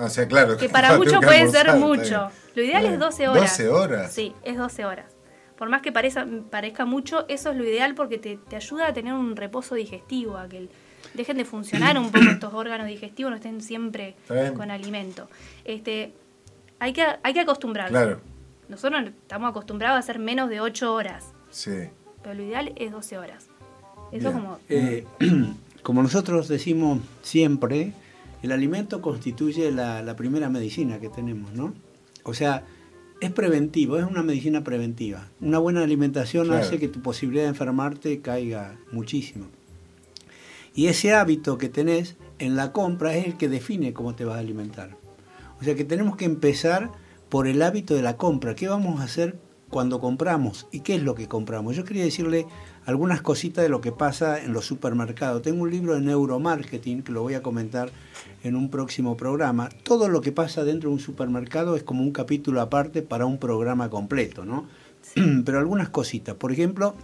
[0.02, 0.58] O sea, claro.
[0.58, 2.04] Que para muchos que puede ser mucho.
[2.04, 2.42] bien.
[2.56, 2.94] Lo ideal Bien.
[2.96, 3.58] es 12 horas.
[3.58, 4.14] 12 horas.
[4.14, 5.06] Sí, es 12 horas.
[5.58, 8.94] Por más que parezca, parezca mucho, eso es lo ideal porque te, te ayuda a
[8.94, 10.70] tener un reposo digestivo, a que el,
[11.14, 14.16] dejen de funcionar un poco estos órganos digestivos, no estén siempre
[14.56, 15.30] con alimento.
[15.64, 16.14] Este,
[16.80, 17.92] hay que, hay que acostumbrarse.
[17.92, 18.22] Claro.
[18.70, 21.26] Nosotros estamos acostumbrados a hacer menos de 8 horas.
[21.50, 21.90] Sí.
[22.24, 23.48] Pero lo ideal es 12 horas.
[24.12, 24.60] Eso como...
[24.70, 25.06] Eh,
[25.84, 27.94] como nosotros decimos siempre,
[28.42, 31.74] el alimento constituye la, primera medicina que tenemos, ¿no?
[32.24, 32.66] O sea,
[33.20, 35.30] es preventivo, es una medicina preventiva.
[35.40, 39.48] Una buena alimentación hace que tu posibilidad de enfermarte caiga muchísimo.
[40.74, 44.38] Y ese hábito que tenés en la compra es el que define cómo te vas
[44.38, 44.98] a alimentar.
[45.60, 46.92] O sea que tenemos que empezar
[47.30, 48.56] por el hábito de la compra.
[48.56, 49.38] ¿Qué vamos a hacer
[49.72, 50.68] cuando compramos?
[50.72, 51.76] ¿Y qué es lo que compramos?
[51.76, 52.46] Yo quería decirle
[52.86, 55.42] algunas cositas de lo que pasa en los supermercados.
[55.42, 57.90] Tengo un libro de neuromarketing que lo voy a comentar
[58.44, 59.70] en un próximo programa.
[59.84, 63.40] Todo lo que pasa dentro de un supermercado es como un capítulo aparte para un
[63.40, 64.68] programa completo, ¿no?
[65.46, 66.36] Pero algunas cositas.
[66.36, 66.96] Por ejemplo,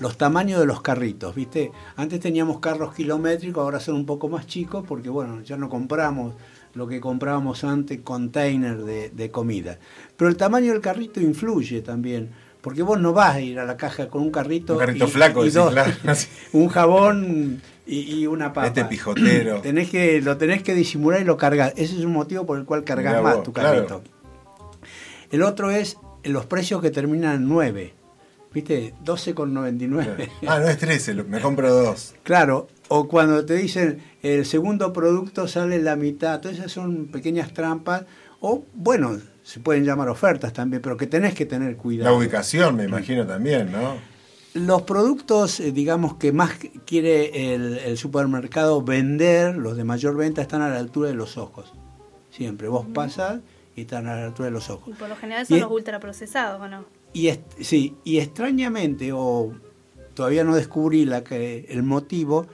[0.00, 1.72] los tamaños de los carritos, ¿viste?
[1.96, 6.34] Antes teníamos carros kilométricos, ahora son un poco más chicos porque, bueno, ya no compramos
[6.74, 9.78] lo que comprábamos antes, container de, de comida.
[10.16, 12.30] Pero el tamaño del carrito influye también
[12.64, 14.72] porque vos no vas a ir a la caja con un carrito.
[14.72, 15.92] Un carrito flaco, claro.
[16.54, 18.68] un jabón y, una papa.
[18.68, 19.60] Este pijotero.
[19.60, 21.74] Tenés que, lo tenés que disimular y lo cargas.
[21.76, 24.02] Ese es un motivo por el cual cargas más tu carrito.
[25.30, 27.92] El otro es los precios que terminan en 9.
[28.54, 28.94] ¿Viste?
[29.04, 30.30] 12,99.
[30.46, 32.14] Ah, no es 13, me compro dos.
[32.22, 36.40] Claro, o cuando te dicen el segundo producto sale la mitad.
[36.40, 38.04] Todas esas son pequeñas trampas.
[38.38, 42.12] O, bueno, se pueden llamar ofertas también, pero que tenés que tener cuidado.
[42.12, 43.96] La ubicación, me imagino también, ¿no?
[44.52, 46.52] Los productos, eh, digamos, que más
[46.86, 51.72] quiere el, supermercado vender, los de mayor venta, están a la altura de los ojos.
[52.30, 52.68] Siempre.
[52.68, 53.40] Vos pasas
[53.74, 54.94] y están a la altura de los ojos.
[54.94, 56.84] Y por lo general son los ultraprocesados, ¿o no?
[57.12, 57.28] Y
[57.60, 59.52] sí, y extrañamente, o
[60.14, 62.46] todavía no descubrí la que, el motivo,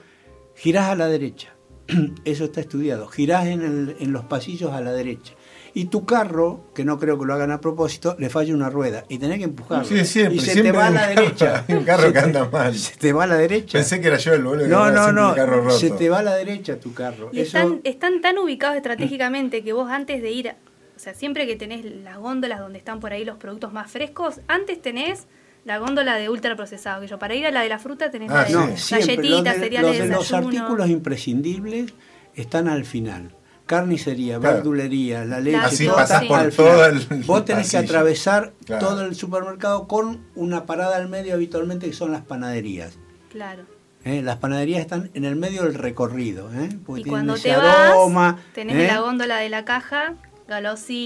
[0.60, 1.54] girás a la derecha.
[2.24, 3.08] Eso está estudiado.
[3.08, 5.34] Girás en, en los pasillos a la derecha
[5.74, 9.04] y tu carro, que no creo que lo hagan a propósito, le falla una rueda
[9.08, 9.84] y tenés que empujarlo.
[9.84, 11.64] Sí, siempre, y se te va a la derecha.
[11.68, 12.74] un carro que anda mal.
[12.74, 13.78] Se te va a la derecha.
[13.78, 14.66] Pensé que era yo el boludo.
[14.66, 15.34] No, no, no.
[15.34, 15.78] Carro roto.
[15.78, 17.30] Se te va a la derecha tu carro.
[17.32, 21.56] Y están, están tan ubicados estratégicamente que vos antes de ir, o sea, siempre que
[21.56, 25.26] tenés las góndolas donde están por ahí los productos más frescos, antes tenés
[25.64, 28.34] la góndola de ultraprocesado, que yo para ir a la de la fruta tenés ah,
[28.34, 31.92] la de no, galletitas, cereales, los, los artículos imprescindibles
[32.34, 33.34] están al final
[33.70, 36.98] carnicería, verdulería, la leche, Así pasás por todo el...
[37.24, 42.10] Vos tenés que atravesar todo el supermercado con una parada al medio habitualmente que son
[42.10, 42.98] las panaderías.
[43.30, 43.62] Claro.
[44.04, 44.22] ¿Eh?
[44.22, 46.50] Las panaderías están en el medio del recorrido.
[46.52, 46.68] ¿eh?
[46.96, 48.86] y cuando te vas, tenés ¿eh?
[48.88, 50.14] la góndola de la caja,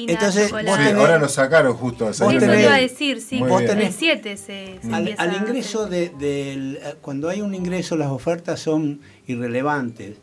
[0.08, 0.92] Entonces, chocolate.
[0.94, 2.10] Ahora nos sacaron justo.
[2.10, 6.96] Eso te iba a decir, sí, vos tenés, siete se, al, al, ingreso de, de,
[7.00, 10.16] cuando hay un ingreso las ofertas son irrelevantes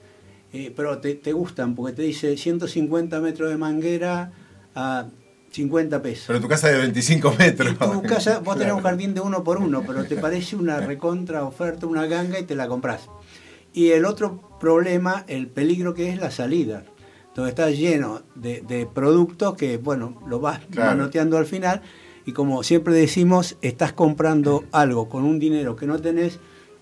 [0.54, 4.34] eh, pero te, gustan porque te dice 150 metros de manguera
[4.76, 5.08] a
[5.52, 6.26] 50 pesos.
[6.28, 7.78] Pero tu casa es de 25 metros.
[7.78, 11.46] tu casa, vos tenés un jardín de uno por uno, pero te parece una recontra
[11.46, 13.08] oferta, una ganga y te la compras.
[13.74, 16.84] Y el otro problema, el peligro que es la salida,
[17.36, 21.82] donde estás lleno de, productos que, bueno, lo vas manoteando al final.
[22.26, 26.39] Y como siempre decimos, estás comprando algo con un dinero que no tenés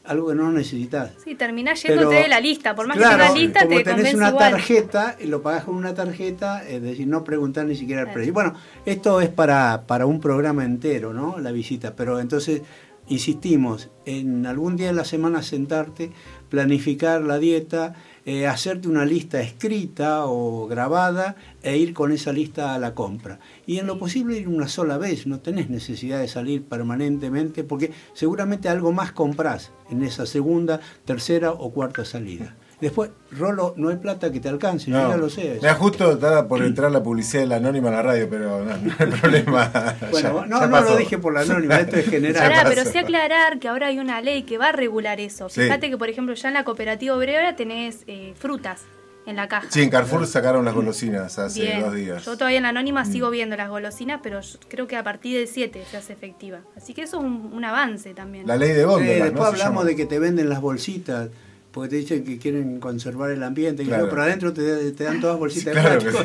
[0.10, 1.12] algo que no necesitas.
[1.24, 4.36] Sí, terminás yéndote de la lista, por más que tengas lista, como te tenés una
[4.36, 8.34] tarjeta, y lo pagás con una tarjeta, es decir, no preguntar ni siquiera el precio.
[8.34, 11.38] Bueno, esto es para, para un programa entero, ¿no?
[11.38, 12.64] La visita, pero entonces
[13.08, 16.12] insistimos, en algún día de la semana sentarte,
[16.50, 17.94] planificar la dieta,
[18.32, 23.40] eh, hacerte una lista escrita o grabada e ir con esa lista a la compra.
[23.66, 27.92] Y en lo posible ir una sola vez, no tenés necesidad de salir permanentemente porque
[28.14, 32.56] seguramente algo más comprás en esa segunda, tercera o cuarta salida.
[32.82, 35.60] Después, Rolo, no hay plata que te alcance, yo ya lo sé.
[35.62, 38.72] Me justo estaba por entrar la publicidad de la anónima en la radio, pero no,
[38.98, 39.72] hay problema.
[40.12, 42.66] bueno, no, no lo dije por la anónima, esto es general.
[42.68, 45.50] pero sí aclarar que ahora hay una ley que va a regular eso.
[45.50, 48.84] Fíjate que, por ejemplo, ya en la cooperativa obrera tenés eh, frutas
[49.26, 49.68] en la caja.
[49.70, 52.24] Sí, en Carrefour sacaron las golosinas hace dos días.
[52.24, 53.12] Yo todavía en la anónima mm.
[53.12, 54.40] sigo viendo las golosinas, pero
[54.70, 56.60] creo que a partir del 7 se hace efectiva.
[56.76, 58.48] Así que eso es un, avance también.
[58.48, 61.30] La ley de góndola, eh, Después hablamos de que te venden las bolsitas
[61.72, 65.82] porque te dicen que quieren conservar el ambiente, pero adentro te, dan todas bolsitas de
[66.12, 66.20] plástico.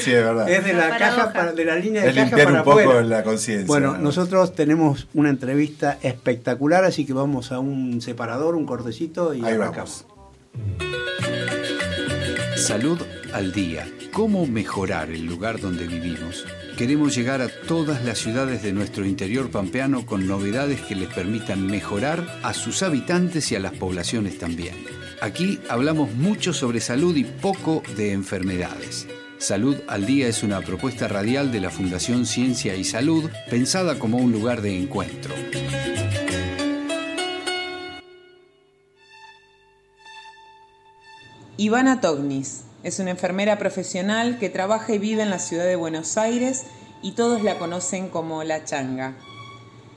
[0.00, 0.48] sí, es verdad.
[0.48, 3.22] Es de la, caja para, de la línea de es caja para un poco la
[3.22, 3.66] conciencia.
[3.66, 9.44] Bueno, nosotros tenemos una entrevista espectacular, así que vamos a un separador, un cortecito y
[9.44, 10.06] Ahí arrancamos.
[12.56, 12.98] Salud
[13.32, 13.86] al día.
[14.12, 16.46] ¿Cómo mejorar el lugar donde vivimos?
[16.82, 21.64] Queremos llegar a todas las ciudades de nuestro interior pampeano con novedades que les permitan
[21.64, 24.74] mejorar a sus habitantes y a las poblaciones también.
[25.20, 29.06] Aquí hablamos mucho sobre salud y poco de enfermedades.
[29.38, 34.18] Salud al Día es una propuesta radial de la Fundación Ciencia y Salud pensada como
[34.18, 35.32] un lugar de encuentro.
[41.56, 46.16] Ivana Tognis es una enfermera profesional que trabaja y vive en la ciudad de Buenos
[46.16, 46.64] Aires
[47.00, 49.14] y todos la conocen como La Changa.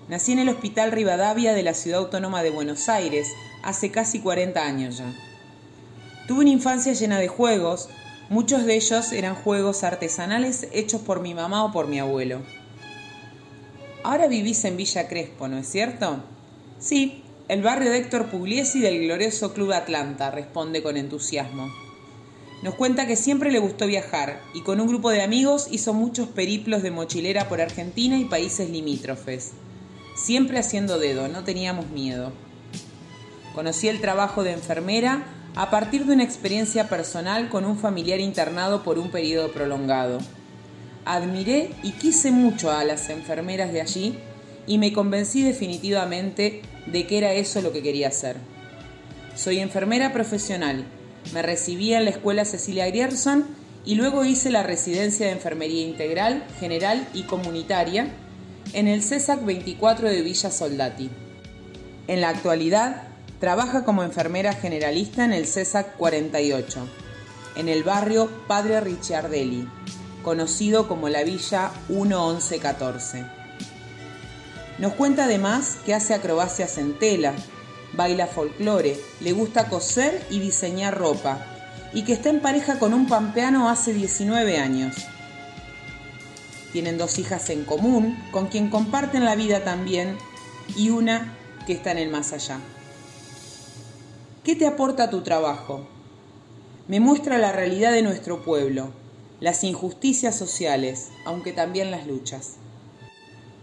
[0.08, 3.28] Nací en el Hospital Rivadavia de la Ciudad Autónoma de Buenos Aires
[3.64, 5.12] hace casi 40 años ya.
[6.28, 7.90] Tuve una infancia llena de juegos,
[8.30, 12.42] muchos de ellos eran juegos artesanales hechos por mi mamá o por mi abuelo.
[14.04, 16.24] Ahora vivís en Villa Crespo, ¿no es cierto?
[16.78, 21.85] Sí, el barrio de Héctor Pugliesi del glorioso Club Atlanta, responde con entusiasmo.
[22.62, 26.30] Nos cuenta que siempre le gustó viajar y con un grupo de amigos hizo muchos
[26.30, 29.52] periplos de mochilera por Argentina y países limítrofes.
[30.16, 32.32] Siempre haciendo dedo, no teníamos miedo.
[33.54, 38.84] Conocí el trabajo de enfermera a partir de una experiencia personal con un familiar internado
[38.84, 40.20] por un periodo prolongado.
[41.06, 44.18] Admiré y quise mucho a las enfermeras de allí
[44.68, 48.38] y me convencí definitivamente de que era eso lo que quería hacer.
[49.36, 50.86] Soy enfermera profesional,
[51.34, 53.46] me recibí en la escuela Cecilia Grierson
[53.86, 58.08] y luego hice la residencia de enfermería integral, general y comunitaria
[58.74, 61.10] en el CESAC 24 de Villa Soldati.
[62.08, 63.04] En la actualidad,
[63.40, 66.88] trabaja como enfermera generalista en el CESAC 48,
[67.56, 69.68] en el barrio Padre Ricciardelli,
[70.24, 73.26] conocido como la Villa 1114.
[74.80, 77.34] Nos cuenta además que hace acrobacias en tela,
[77.96, 81.46] baila folclore, le gusta coser y diseñar ropa,
[81.94, 84.96] y que está en pareja con un pampeano hace 19 años.
[86.74, 90.18] Tienen dos hijas en común, con quien comparten la vida también,
[90.76, 91.34] y una
[91.66, 92.60] que está en el más allá.
[94.44, 95.88] ¿Qué te aporta tu trabajo?
[96.88, 98.92] Me muestra la realidad de nuestro pueblo,
[99.40, 102.58] las injusticias sociales, aunque también las luchas.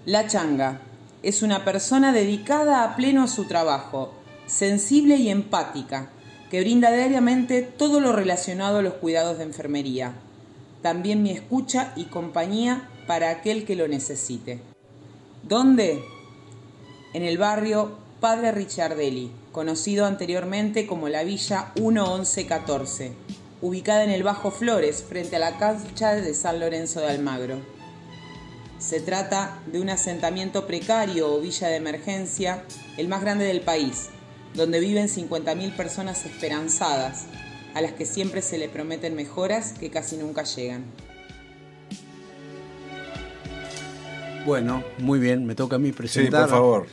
[0.06, 0.80] La changa,
[1.22, 4.12] es una persona dedicada a pleno a su trabajo,
[4.52, 6.10] sensible y empática,
[6.50, 10.12] que brinda diariamente todo lo relacionado a los cuidados de enfermería.
[10.82, 14.60] También mi escucha y compañía para aquel que lo necesite.
[15.42, 16.04] ¿Dónde?
[17.14, 23.12] En el barrio Padre Richardelli, conocido anteriormente como la Villa 1114,
[23.62, 27.56] ubicada en el Bajo Flores, frente a la cancha de San Lorenzo de Almagro.
[28.78, 32.64] Se trata de un asentamiento precario o villa de emergencia,
[32.98, 34.10] el más grande del país,
[34.54, 37.26] donde viven 50.000 personas esperanzadas,
[37.74, 40.84] a las que siempre se le prometen mejoras que casi nunca llegan.
[44.44, 46.44] Bueno, muy bien, me toca a mí presentar.
[46.44, 46.86] Sí, por favor.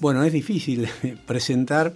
[0.00, 0.88] Bueno, es difícil
[1.26, 1.94] presentar.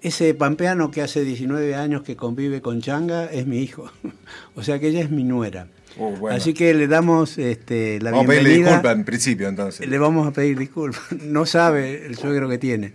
[0.00, 3.90] Ese pampeano que hace 19 años que convive con Changa es mi hijo.
[4.56, 5.68] o sea que ella es mi nuera.
[5.96, 8.30] Uh, Así que le damos este, la vamos bienvenida.
[8.30, 9.88] Vamos a pedirle disculpas en principio, entonces.
[9.88, 11.02] Le vamos a pedir disculpas.
[11.22, 12.94] No sabe el suegro que tiene.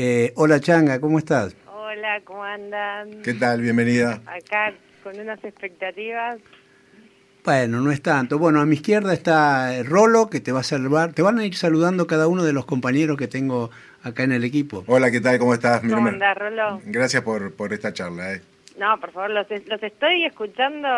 [0.00, 1.56] Eh, hola Changa, ¿cómo estás?
[1.66, 3.20] Hola, ¿cómo andan?
[3.22, 3.60] ¿Qué tal?
[3.60, 4.22] Bienvenida.
[4.26, 6.38] Acá con unas expectativas.
[7.44, 8.38] Bueno, no es tanto.
[8.38, 11.14] Bueno, a mi izquierda está Rolo, que te va a saludar.
[11.14, 13.72] Te van a ir saludando cada uno de los compañeros que tengo
[14.04, 14.84] acá en el equipo.
[14.86, 15.36] Hola, ¿qué tal?
[15.40, 15.80] ¿Cómo estás?
[15.80, 16.80] ¿Cómo andás, Rolo?
[16.84, 18.34] Gracias por, por esta charla.
[18.34, 18.42] Eh.
[18.78, 20.88] No, por favor, los, los estoy escuchando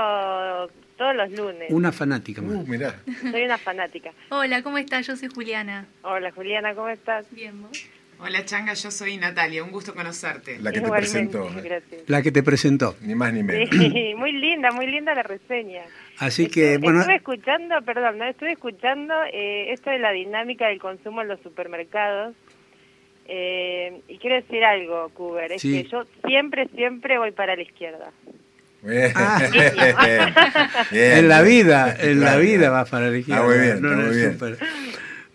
[0.98, 1.70] todos los lunes.
[1.70, 2.42] Una fanática.
[2.42, 2.96] Uh, mirá.
[3.30, 4.10] Soy una fanática.
[4.28, 5.06] Hola, ¿cómo estás?
[5.06, 5.86] Yo soy Juliana.
[6.02, 7.24] Hola, Juliana, ¿cómo estás?
[7.30, 7.82] Bien, ¿vos?
[8.22, 9.64] Hola, Changa, yo soy Natalia.
[9.64, 10.58] Un gusto conocerte.
[10.58, 11.62] La que Igualmente, te presentó.
[11.62, 12.02] Gracias.
[12.06, 12.96] La que te presentó.
[13.00, 13.68] Ni más ni menos.
[13.70, 15.82] Sí, muy linda, muy linda la reseña.
[16.18, 17.00] Así que, estuve, bueno.
[17.00, 18.26] Estuve escuchando, perdón, ¿no?
[18.26, 22.34] estuve escuchando eh, esto de la dinámica del consumo en los supermercados.
[23.26, 25.82] Eh, y quiero decir algo, Cuber, es Sí.
[25.82, 28.10] que yo siempre, siempre voy para la izquierda.
[28.82, 29.12] Bien.
[29.14, 29.40] Ah.
[30.90, 32.72] Bien, en la vida, en la vida claro.
[32.74, 33.44] va para la izquierda.
[33.44, 34.38] muy bien, no muy bien.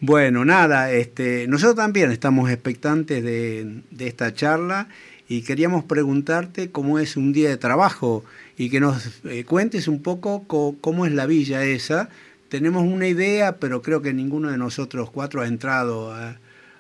[0.07, 4.87] Bueno, nada, este, nosotros también estamos expectantes de, esta charla
[5.27, 8.23] y queríamos preguntarte cómo es un día de trabajo
[8.55, 12.09] y que nos eh, cuentes un poco co- cómo es la villa esa.
[12.49, 16.37] Tenemos una idea, pero creo que ninguno de nosotros cuatro ha entrado a,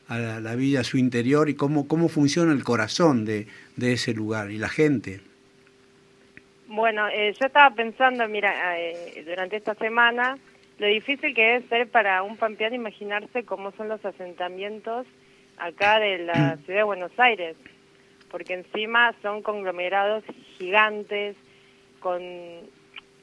[0.07, 4.51] la villa, a su interior y cómo, cómo funciona el corazón de, de ese lugar
[4.51, 5.21] y la gente.
[6.67, 10.37] Bueno, eh, yo estaba pensando, mira, eh, durante esta semana,
[10.77, 15.07] lo difícil que debe ser para un pampeano imaginarse cómo son los asentamientos
[15.57, 17.55] acá de la ciudad de Buenos Aires,
[18.29, 20.23] porque encima son conglomerados
[20.57, 21.35] gigantes,
[21.99, 22.21] con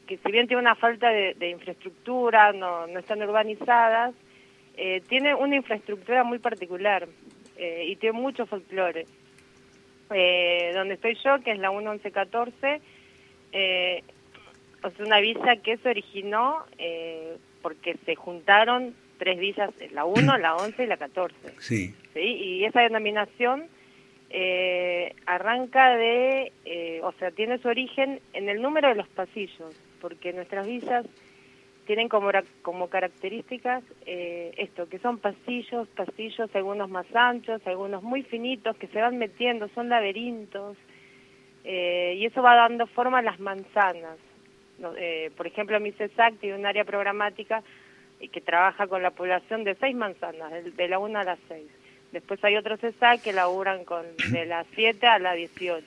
[0.06, 4.14] que si bien tiene una falta de, de infraestructura, no, no están urbanizadas,
[4.76, 7.06] eh, tiene una infraestructura muy particular
[7.56, 9.06] eh, y tiene mucho folclore.
[10.10, 12.80] eh, donde estoy yo, que es la 1114,
[13.52, 14.02] eh,
[14.84, 20.56] es una villa que se originó eh, porque se juntaron tres villas, la 1, la
[20.56, 21.34] 11 y la 14.
[21.58, 21.94] Sí.
[22.12, 22.20] ¿sí?
[22.20, 23.66] Y esa denominación
[24.30, 29.76] eh, arranca de, eh, o sea, tiene su origen en el número de los pasillos,
[30.00, 31.06] porque nuestras villas
[31.86, 32.30] tienen como,
[32.62, 38.86] como características eh, esto, que son pasillos, pasillos, algunos más anchos, algunos muy finitos, que
[38.88, 40.76] se van metiendo, son laberintos,
[41.64, 44.16] eh, y eso va dando forma a las manzanas.
[44.96, 47.62] Eh, por ejemplo, mi CESAC tiene un área programática
[48.30, 51.62] que trabaja con la población de seis manzanas, de, la 1 a las 6.
[52.12, 55.84] Después hay otros CESAC que laburan con de las 7 a las 18.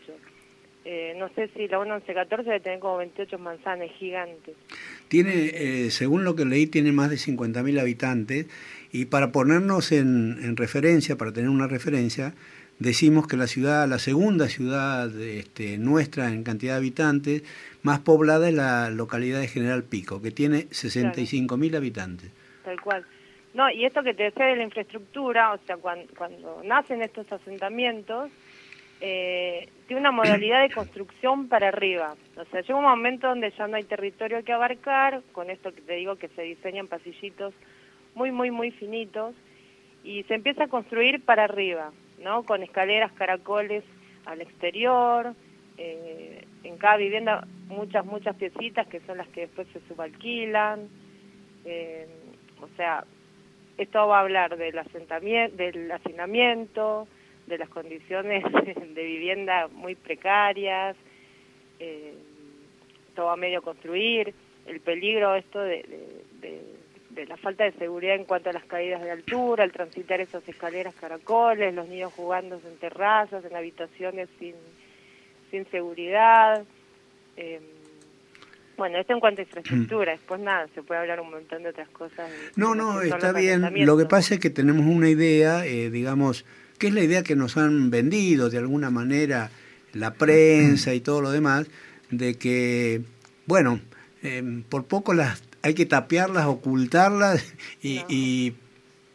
[0.87, 4.55] Eh, no sé si la 1114 debe tener como 28 manzanas gigantes.
[5.07, 8.47] Tiene, eh, según lo que leí, tiene más de 50.000 habitantes
[8.91, 12.35] y para ponernos en, en, referencia, para tener una referencia,
[12.79, 17.43] decimos que la ciudad, la segunda ciudad este, nuestra en cantidad de habitantes,
[17.83, 22.31] más poblada es la localidad de General Pico, que tiene 65.000 mil habitantes.
[22.63, 23.05] Tal cual.
[23.53, 27.31] No, y esto que te decía de la infraestructura, o sea, cuando, cuando nacen estos
[27.31, 28.29] asentamientos,
[28.99, 32.15] eh, tiene una modalidad de construcción para arriba.
[32.35, 35.81] O sea, llega un momento donde ya no hay territorio que abarcar, con esto que
[35.81, 37.53] te digo que se diseñan pasillitos
[38.13, 39.35] muy, muy, muy finitos,
[40.03, 42.43] y se empieza a construir para arriba, ¿no?
[42.43, 43.83] Con escaleras, caracoles
[44.25, 45.33] al exterior,
[45.77, 50.87] eh, en cada vivienda muchas, muchas piecitas que son las que después se subalquilan.
[51.65, 52.07] Eh,
[52.61, 53.03] o sea,
[53.77, 57.07] esto va a hablar del asentamiento, del hacinamiento,
[57.47, 58.43] de las condiciones
[58.95, 60.95] de vivienda muy precarias,
[61.79, 62.15] eh,
[63.15, 64.33] todo a medio construir,
[64.65, 65.83] el peligro esto de,
[66.41, 66.74] de,
[67.25, 70.93] la falta de seguridad en cuanto a las caídas de altura, el transitar esas escaleras
[70.95, 74.55] caracoles, los niños jugando en terrazas, en habitaciones sin,
[75.51, 76.63] sin seguridad.
[77.37, 77.61] Eh,
[78.77, 80.17] bueno, esto en cuanto a infraestructura, mm.
[80.17, 82.29] después nada, se puede hablar un montón de otras cosas.
[82.55, 83.85] No, no, está bien.
[83.85, 86.45] Lo que pasa es que tenemos una idea, eh, digamos,
[86.77, 89.49] que es la idea que nos han vendido de alguna manera
[89.93, 91.67] la prensa y todo lo demás,
[92.11, 93.01] de que,
[93.45, 93.79] bueno,
[94.21, 97.43] em, por poco las hay que tapearlas, ocultarlas
[97.81, 98.53] y,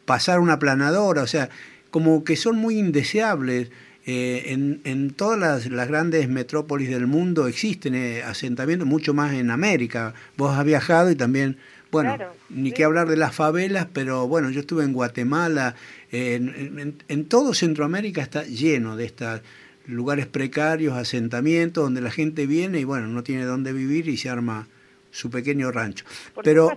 [0.04, 1.48] pasar una planadora, o sea,
[1.92, 3.70] como que son muy indeseables.
[4.04, 9.34] Eh, en, en, todas las, las, grandes metrópolis del mundo existen eh, asentamientos, mucho más
[9.34, 10.14] en América.
[10.36, 11.58] Vos has viajado y también,
[11.92, 12.16] bueno,
[12.48, 15.76] ni que hablar de las favelas, pero bueno, yo estuve en Guatemala,
[16.10, 19.42] en, todo Centroamérica está lleno de estos
[19.86, 24.30] lugares precarios, asentamientos, donde la gente viene y bueno, no tiene dónde vivir y se
[24.30, 24.66] arma
[25.10, 26.04] su pequeño rancho.
[26.34, 26.70] Por pero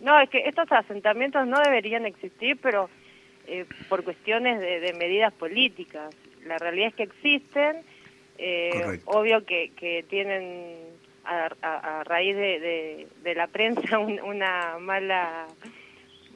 [0.00, 2.88] No, es que estos asentamientos no deberían existir, pero
[3.46, 6.14] eh, por cuestiones de, medidas políticas.
[6.44, 7.82] La realidad es que existen,
[8.38, 10.76] eh, obvio que, que tienen
[11.24, 15.46] a, raíz de, de, la prensa una mala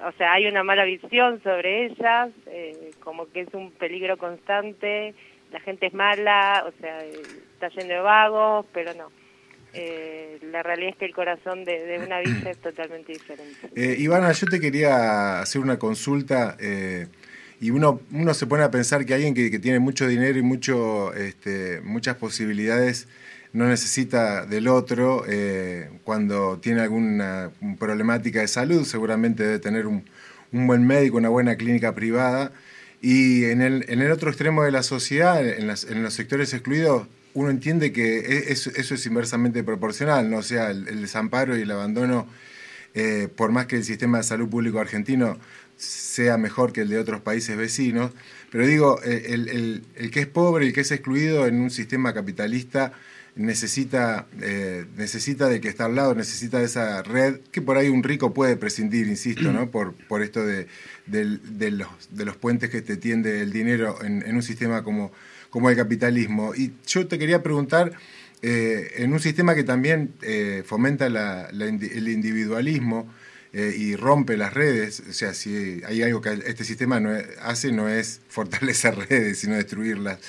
[0.04, 5.14] o sea, hay una mala visión sobre ellas, eh, como que es un peligro constante,
[5.52, 9.10] la gente es mala, o sea, está lleno de vagos, pero no.
[9.74, 13.70] Eh, la realidad es que el corazón de, una villa es totalmente diferente.
[13.74, 17.06] Eh, Ivana, yo te quería hacer una consulta eh,
[17.60, 21.14] y uno, uno se pone a pensar que alguien que, tiene mucho dinero y mucho,
[21.14, 23.08] este, muchas posibilidades
[23.52, 25.24] no necesita del otro
[26.04, 30.04] cuando tiene alguna problemática de salud, seguramente debe tener un,
[30.52, 32.52] buen médico, una buena clínica privada.
[33.02, 37.50] Y en el, en el otro extremo de la sociedad, en, los sectores excluidos, uno
[37.50, 40.38] entiende que e, eso, es inversamente proporcional, ¿no?
[40.38, 42.26] o sea, el, desamparo y el abandono,
[42.94, 45.38] eh, por más que el sistema de salud público argentino
[45.76, 48.12] sea mejor que el de otros países vecinos,
[48.50, 52.92] pero digo, el, el que es pobre, el que es excluido en un sistema capitalista,
[53.34, 57.88] necesita, eh, necesita de que está al lado, necesita de esa red que por ahí
[57.88, 59.70] un rico puede prescindir, insisto, ¿no?
[59.70, 60.66] por, por esto de,
[61.06, 65.12] los, de los puentes que te tiende el dinero en un sistema como,
[65.52, 66.52] como el capitalismo.
[66.56, 67.92] Y yo te quería preguntar,
[68.42, 73.08] eh, en un sistema que también eh, fomenta la, el individualismo,
[73.54, 77.10] y rompe las redes, o sea, si hay algo que este sistema no
[77.42, 80.20] hace no es fortalecer redes, sino destruirlas.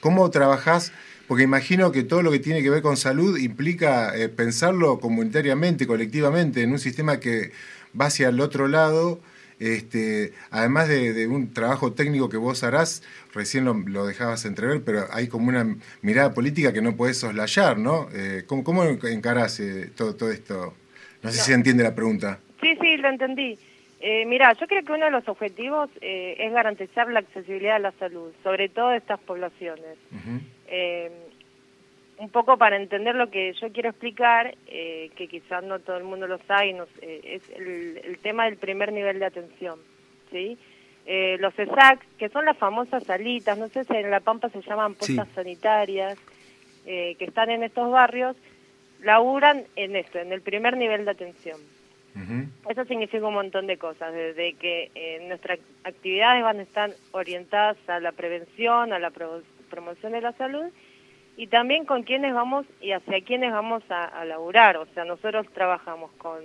[0.00, 0.90] ¿Cómo trabajás
[1.30, 5.86] porque imagino que todo lo que tiene que ver con salud implica eh, pensarlo comunitariamente,
[5.86, 7.52] colectivamente, en un sistema que
[7.98, 9.20] va hacia el otro lado.
[9.60, 13.02] Este, además de, un trabajo técnico que vos harás,
[13.32, 18.08] recién lo, dejabas entrever, pero hay como una mirada política que no podés soslayar, ¿no?
[18.12, 20.74] Eh, ¿cómo, ¿cómo, encarás eh, todo, todo esto?
[21.22, 22.40] No sé si se entiende la pregunta.
[22.60, 23.58] Sí, sí, lo entendí.
[24.00, 27.80] Eh, mira, yo creo que uno de los objetivos eh, es garantizar la accesibilidad a
[27.80, 29.98] la salud, sobre todo de estas poblaciones.
[30.68, 31.10] eh,
[32.20, 36.04] un poco para entender lo que yo quiero explicar, eh, que quizás no todo el
[36.04, 39.78] mundo lo sabe, no sé, es el, el, tema del primer nivel de atención.
[40.30, 40.58] ¿sí?
[41.06, 44.60] Eh, los ESAC, que son las famosas salitas, no sé si en La Pampa se
[44.60, 45.34] llaman postas sí.
[45.34, 46.18] sanitarias,
[46.84, 48.36] eh, que están en estos barrios,
[49.02, 51.58] laburan en esto, en el primer nivel de atención.
[52.14, 52.48] Uh -huh.
[52.68, 57.78] Eso significa un montón de cosas, desde que eh, nuestras actividades van a estar orientadas
[57.88, 60.66] a la prevención, a la pro promoción de la salud,
[61.40, 64.76] y también con quiénes vamos y hacia quiénes vamos a, laburar.
[64.76, 66.36] O sea, nosotros trabajamos con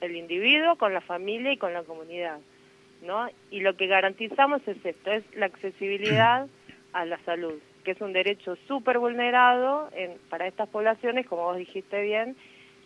[0.00, 2.38] el individuo, con la familia y con la comunidad.
[3.02, 3.28] ¿no?
[3.50, 6.46] Y lo que garantizamos es esto, es la accesibilidad
[6.92, 11.56] a la salud, que es un derecho súper vulnerado en, para estas poblaciones, como vos
[11.56, 12.36] dijiste bien,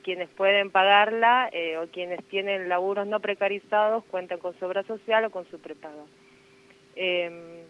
[0.02, 5.26] quienes pueden pagarla eh, o quienes tienen laburos no precarizados cuentan con su obra social
[5.26, 6.04] o con su prepaga.
[6.96, 7.62] Eh,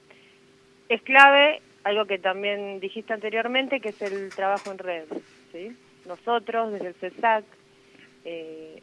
[0.88, 5.04] es clave algo que también dijiste anteriormente, que es el trabajo en red.
[5.52, 5.76] ¿sí?
[6.06, 7.44] Nosotros, desde el CESAC,
[8.24, 8.82] eh,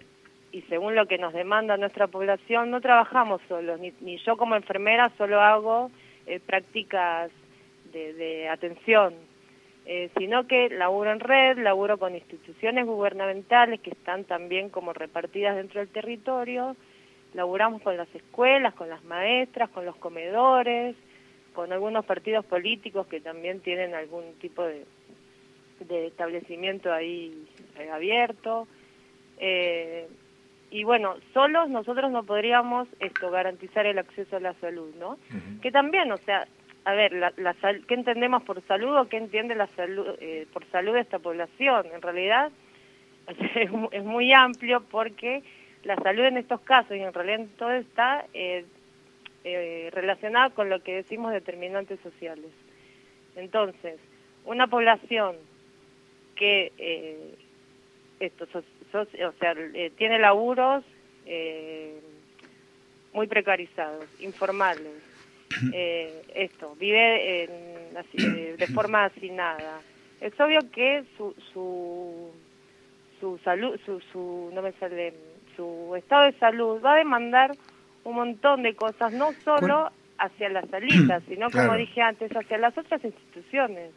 [0.52, 4.56] y según lo que nos demanda nuestra población, no trabajamos solos, ni, ni yo como
[4.56, 5.92] enfermera solo hago
[6.26, 7.32] eh, prácticas
[7.92, 9.16] de, atención,
[9.86, 15.56] eh, sino que laburo en red, laburo con instituciones gubernamentales que están también como repartidas
[15.56, 16.76] dentro del territorio,
[17.34, 20.96] laburamos con las escuelas, con las maestras, con los comedores,
[21.54, 24.86] con algunos partidos políticos que también tienen algún tipo de,
[25.88, 27.48] de establecimiento ahí
[27.78, 28.68] eh, abierto.
[29.38, 30.08] Eh,
[30.72, 35.12] y bueno, solos nosotros no podríamos esto garantizar el acceso a la salud, ¿no?
[35.12, 35.62] Uh -huh.
[35.62, 36.48] Que también, o sea,
[36.86, 40.48] a ver, la, la sal, ¿qué entendemos por salud o qué entiende la salud eh,
[40.54, 41.88] por salud de esta población?
[41.94, 42.52] En realidad
[43.28, 45.44] es, es, muy amplio porque
[45.84, 48.26] la salud en estos casos y en realidad en todo está
[49.44, 52.52] eh, relacionada con lo que decimos determinantes sociales.
[53.36, 54.00] Entonces,
[54.46, 55.36] una población
[56.36, 57.36] que eh,
[58.20, 60.84] esto, so, so, o sea, eh, tiene laburos
[61.26, 62.00] eh,
[63.14, 65.02] muy precarizados, informales,
[65.74, 69.82] eh, esto, vive en, así, de forma asignada.
[70.22, 72.32] Es obvio que su, su,
[73.20, 75.14] su salud, su, su, no me sale,
[75.56, 77.52] su estado de salud va a demandar
[78.10, 82.78] un montón de cosas, no solo hacia las salidas, sino como dije antes, hacia las
[82.78, 83.92] otras instituciones.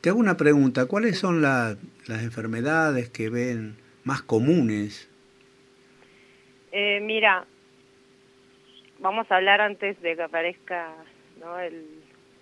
[0.00, 5.08] Te hago una pregunta, ¿cuáles son la, las enfermedades que ven más comunes?
[6.72, 7.44] Eh, mira,
[8.98, 10.92] vamos a hablar antes de que aparezca
[11.40, 11.58] ¿no?
[11.58, 11.84] el,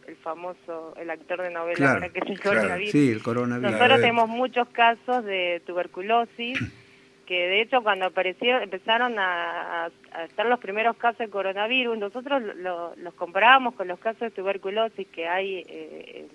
[0.06, 2.92] el famoso, el actor de novela claro, ahora que es el claro, coronavirus.
[2.92, 3.72] Sí, el coronavirus.
[3.72, 6.58] Nosotros tenemos muchos casos de tuberculosis
[7.30, 9.88] que de hecho cuando apareció empezaron a,
[10.24, 15.06] estar los primeros casos de coronavirus, nosotros lo, los comparábamos con los casos de tuberculosis
[15.06, 16.28] que hay eh, en,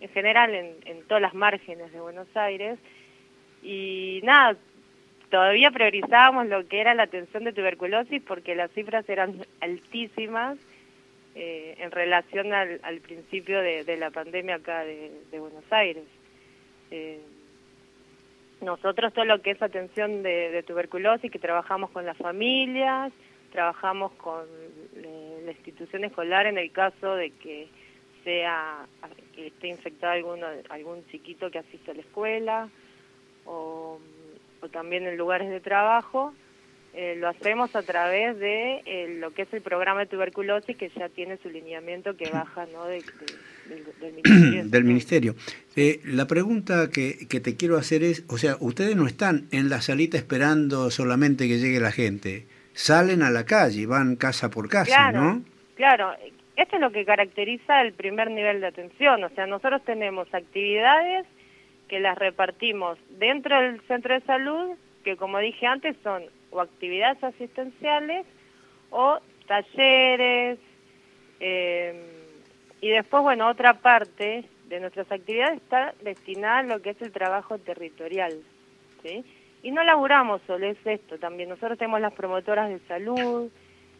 [0.00, 2.78] en general en, todas las márgenes de Buenos Aires
[3.64, 4.56] y nada,
[5.28, 10.56] todavía priorizábamos lo que era la atención de tuberculosis porque las cifras eran altísimas
[11.34, 16.04] eh, en relación al, principio de, la pandemia acá de, de Buenos Aires.
[16.92, 17.18] Eh,
[18.62, 23.12] nosotros todo lo que es atención de, tuberculosis, que trabajamos con las familias,
[23.50, 24.46] trabajamos con
[24.96, 27.68] eh, la institución escolar en el caso de que
[28.24, 28.86] sea
[29.34, 32.68] que esté infectado alguno, algún chiquito que asiste a la escuela,
[33.44, 33.98] o,
[34.60, 36.32] o también en lugares de trabajo,
[36.94, 40.90] eh, lo hacemos a través de eh, lo que es el programa de tuberculosis que
[40.90, 42.84] ya tiene su lineamiento que baja ¿no?
[42.84, 43.02] de,
[43.66, 44.64] de, del, del, ministerio.
[44.70, 45.34] del ministerio.
[45.74, 49.70] Eh, la pregunta que, que, te quiero hacer es, o sea, ustedes no están en
[49.70, 54.68] la salita esperando solamente que llegue la gente, salen a la calle, van casa por
[54.68, 55.42] casa, claro, ¿no?
[55.76, 56.12] Claro,
[56.56, 61.24] esto es lo que caracteriza el primer nivel de atención, o sea, nosotros tenemos actividades
[61.88, 66.22] que las repartimos dentro del centro de salud, que como dije antes son
[66.52, 68.26] o actividades asistenciales
[68.90, 70.58] o talleres,
[71.40, 72.22] eh,
[72.80, 77.12] y después, bueno, otra parte de nuestras actividades está destinada a lo que es el
[77.12, 78.32] trabajo territorial,
[79.02, 79.24] ¿sí?
[79.62, 81.48] Y no laburamos solo, es esto también.
[81.48, 83.50] Nosotros tenemos las promotoras de salud,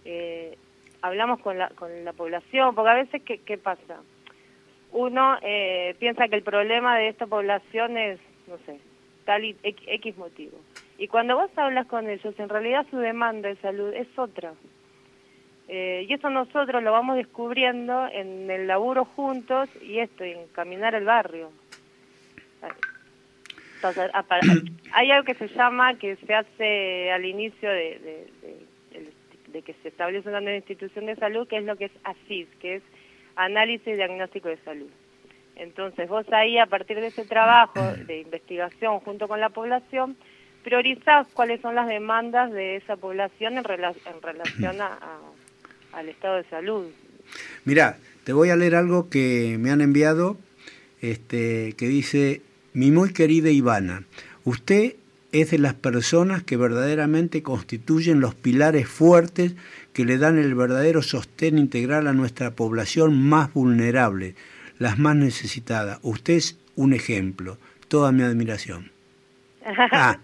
[0.05, 0.57] eh,
[1.00, 4.00] hablamos con la, con la población, porque a veces, ¿qué, qué pasa?
[4.90, 8.78] Uno eh, piensa que el problema de esta población es, no sé,
[9.24, 10.59] tal y X motivo.
[11.03, 14.55] Y cuando vos hablas con ellos, en realidad su demanda de salud es otra.
[15.66, 20.94] Eh, y eso nosotros lo vamos descubriendo en el laburo juntos y esto, en caminar
[20.94, 21.50] el barrio.
[23.74, 24.12] Entonces,
[24.92, 28.61] hay algo que se llama, que se hace al inicio de, de,
[28.92, 29.12] de,
[29.48, 32.46] de que se establece una nueva institución de salud, que es lo que es ASIS,
[32.61, 32.82] que es
[33.34, 34.90] Análisis Diagnóstico de Salud.
[35.57, 40.16] Entonces vos ahí, a partir de ese trabajo de investigación junto con la población,
[40.62, 44.98] priorizás cuáles son las demandas de esa población en, en relación a,
[45.92, 46.86] al estado de salud.
[47.64, 50.36] Mira, te voy a leer algo que me han enviado,
[51.00, 52.42] este, que dice,
[52.72, 54.04] mi muy querida Ivana,
[54.44, 54.94] usted
[55.32, 59.54] es de las personas que verdaderamente constituyen los pilares fuertes
[59.92, 64.34] que le dan el verdadero sostén integral a nuestra población más vulnerable,
[64.78, 65.98] las más necesitadas.
[66.02, 67.58] Usted es un ejemplo.
[67.88, 68.90] Toda mi admiración.
[69.64, 70.18] Ah,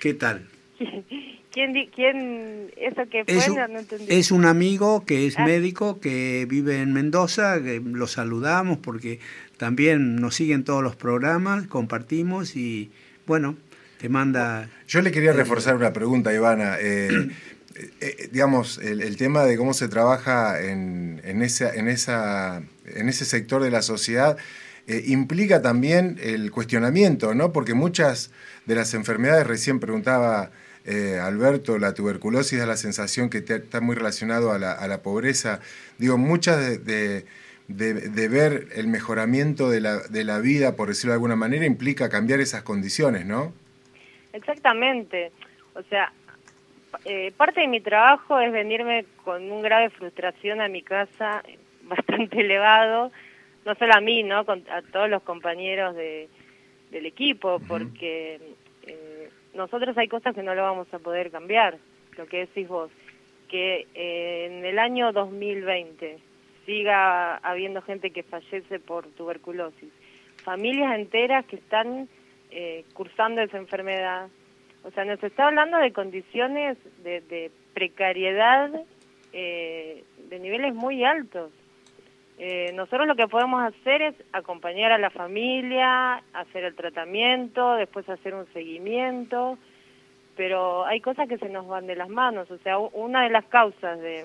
[0.00, 0.48] ¿qué tal?
[1.52, 3.36] ¿Quién, quién eso que fue?
[3.36, 4.06] Es un, no entendí.
[4.08, 5.44] es un amigo que es ah.
[5.44, 9.18] médico, que vive en Mendoza, que lo saludamos porque
[9.56, 12.90] también nos siguen todos los programas, compartimos y
[13.26, 13.56] bueno,
[14.00, 14.70] te manda...
[14.86, 16.76] Yo le quería reforzar una pregunta, Ivana.
[16.80, 17.28] Eh,
[18.00, 23.24] eh, digamos, el, tema de cómo se trabaja en, en, esa, en, esa, en ese
[23.24, 24.38] sector de la sociedad
[24.86, 27.52] eh, implica también el cuestionamiento, ¿no?
[27.52, 28.30] Porque muchas
[28.66, 30.50] de las enfermedades, recién preguntaba
[30.84, 35.02] eh, Alberto, la tuberculosis da la sensación que está muy relacionado a la, a la
[35.02, 35.60] pobreza.
[35.98, 37.24] Digo, muchas de,
[37.68, 42.08] de, ver el mejoramiento de la, de la vida, por decirlo de alguna manera, implica
[42.08, 43.52] cambiar esas condiciones, ¿no?
[44.32, 45.32] Exactamente.
[45.74, 46.12] O sea,
[47.04, 51.42] eh, parte de mi trabajo es venirme con un grado de frustración a mi casa
[51.82, 53.12] bastante elevado,
[53.64, 54.46] no solo a mí, ¿no?
[54.46, 56.28] Con, a todos los compañeros de,
[56.90, 58.40] del equipo, porque
[58.86, 61.78] eh, nosotros hay cosas que no lo vamos a poder cambiar,
[62.16, 62.90] lo que decís vos,
[63.48, 66.18] que eh, en el año 2020
[66.66, 69.92] siga habiendo gente que fallece por tuberculosis,
[70.44, 72.08] familias enteras que están
[72.50, 74.28] eh, cursando esa enfermedad,
[74.84, 78.70] o sea, nos está hablando de condiciones de, precariedad
[79.32, 81.52] eh, de niveles muy altos.
[82.42, 88.08] Eh, nosotros lo que podemos hacer es acompañar a la familia, hacer el tratamiento, después
[88.08, 89.58] hacer un seguimiento,
[90.36, 92.50] pero hay cosas que se nos van de las manos.
[92.50, 94.24] O sea, una de las causas de,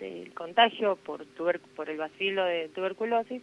[0.00, 3.42] del contagio por, por el vacilo de tuberculosis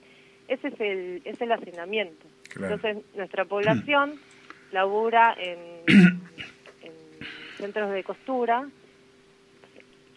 [0.50, 2.26] ese es el, es el hacinamiento.
[2.56, 4.20] Entonces, nuestra población
[4.72, 6.20] labura en,
[7.58, 8.68] centros de costura,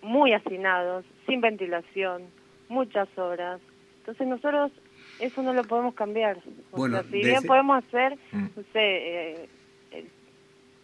[0.00, 2.22] muy hacinados, sin ventilación,
[2.72, 3.60] muchas horas.
[4.00, 4.72] Entonces nosotros
[5.20, 6.38] eso no lo podemos cambiar.
[6.72, 8.46] bueno, si bien podemos hacer, mm.
[8.56, 9.48] no sé, eh,
[9.92, 10.08] eh,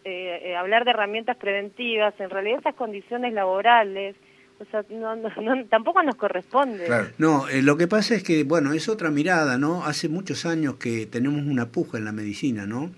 [0.04, 4.14] eh, hablar de herramientas preventivas, en realidad esas condiciones laborales,
[4.60, 5.30] o sea, no, no,
[5.66, 6.88] tampoco nos corresponde.
[7.18, 9.84] No, lo que pasa es que, bueno, es otra mirada, ¿no?
[9.84, 12.90] Hace muchos años que tenemos una puja en la medicina, ¿no?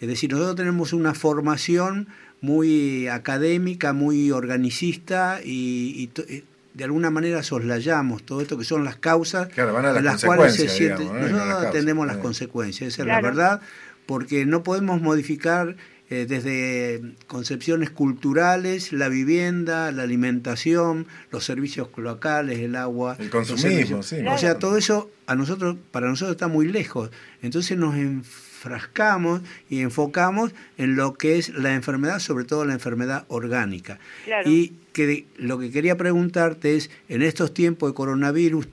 [0.00, 2.08] Es decir, nosotros tenemos una formación
[2.42, 6.44] muy académica, muy organicista y, eh,
[6.76, 11.04] de alguna manera soslayamos todo esto que son las causas en las, cuales se siente.
[11.04, 13.62] nosotros atendemos las consecuencias, esa es la verdad,
[14.04, 15.76] porque no podemos modificar
[16.10, 24.02] eh, desde concepciones culturales, la vivienda, la alimentación, los servicios locales, el agua, el consumismo,
[24.02, 24.18] sí.
[24.28, 27.10] O sea, todo eso a nosotros, para nosotros está muy lejos.
[27.40, 27.96] Entonces nos
[28.26, 33.98] frascamos y enfocamos en lo que es la enfermedad, sobre todo la enfermedad orgánica.
[34.44, 38.66] Y que lo que quería preguntarte es, en estos tiempos de coronavirus,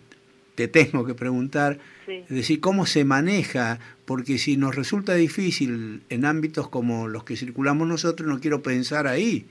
[0.55, 6.23] te tengo que preguntar, es decir, cómo se maneja, porque si nos resulta difícil en
[6.23, 9.47] ámbitos como los que circulamos nosotros, no quiero pensar ahí,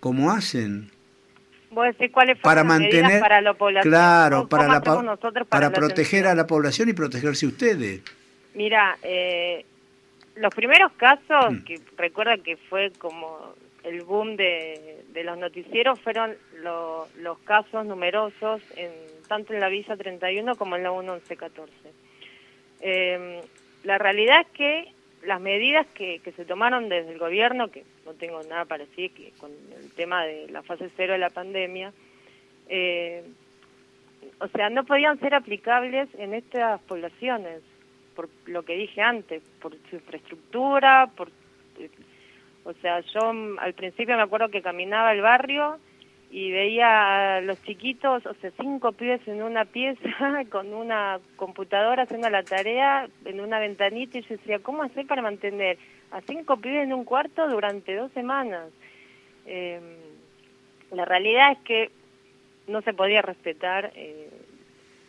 [0.00, 0.90] ¿cómo hacen?
[2.42, 3.92] para mantener para la población?
[3.92, 8.00] Claro, para, la, para, proteger a la población y protegerse ustedes.
[8.54, 9.64] Mira, eh,
[10.36, 11.64] los primeros casos, mm.
[11.64, 13.54] que recuerda que fue como
[13.84, 16.36] el boom de, los noticieros, fueron
[17.18, 18.90] los casos numerosos, en,
[19.28, 21.72] tanto en la Villa 31 como en la 1114.
[22.80, 23.40] Eh,
[23.84, 24.92] la realidad es que
[25.24, 29.12] las medidas que, que se tomaron desde el gobierno, que no tengo nada para decir
[29.12, 31.92] que con el tema de la fase cero de la pandemia,
[32.68, 33.24] eh,
[34.40, 37.62] o sea, no podían ser aplicables en estas poblaciones
[38.14, 41.30] por lo que dije antes, por su infraestructura, por
[42.64, 45.78] o sea, yo al principio me acuerdo que caminaba el barrio
[46.30, 52.02] y veía a los chiquitos, o sea, cinco pibes en una pieza con una computadora
[52.02, 55.78] haciendo la tarea en una ventanita y yo decía, ¿cómo hacer para mantener
[56.10, 58.68] a cinco pibes en un cuarto durante dos semanas?
[59.46, 59.78] Eh,
[60.90, 61.90] la realidad es que
[62.66, 64.30] no se podía respetar eh,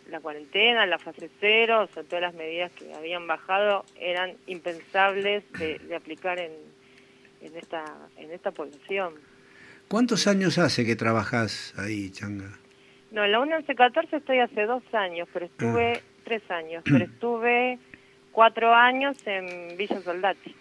[0.10, 5.44] la cuarentena, la fase cero, o sea, todas las medidas que habían bajado eran impensables
[5.54, 6.52] de, aplicar en,
[7.42, 7.84] en, esta,
[8.18, 9.14] en esta población.
[9.88, 12.58] ¿Cuántos años hace que trabajas ahí, Changa?
[13.12, 16.02] No, en la 1114 estoy hace dos años, pero estuve Ah.
[16.24, 17.80] tres años, pero estuve
[18.32, 20.56] cuatro años en Villa Soldati.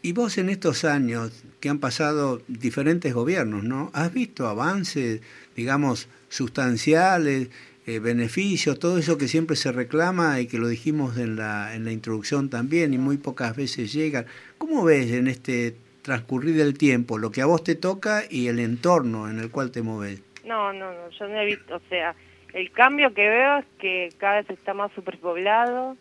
[0.00, 3.90] Y vos en estos años que han pasado diferentes gobiernos, ¿no?
[3.92, 5.20] ¿Has visto avances,
[5.56, 7.50] digamos, sustanciales,
[7.86, 11.84] eh, beneficios, todo eso que siempre se reclama y que lo dijimos en la, en
[11.84, 14.26] la introducción también y muy pocas veces llegan?
[14.56, 15.74] ¿Cómo ves en este
[16.08, 19.70] transcurrir del tiempo lo que a vos te toca y el entorno en el cual
[19.70, 20.22] te moves?
[20.42, 22.14] No, no, no, yo no he visto, o sea,
[22.54, 25.98] el cambio que veo es que cada vez está más superpoblado,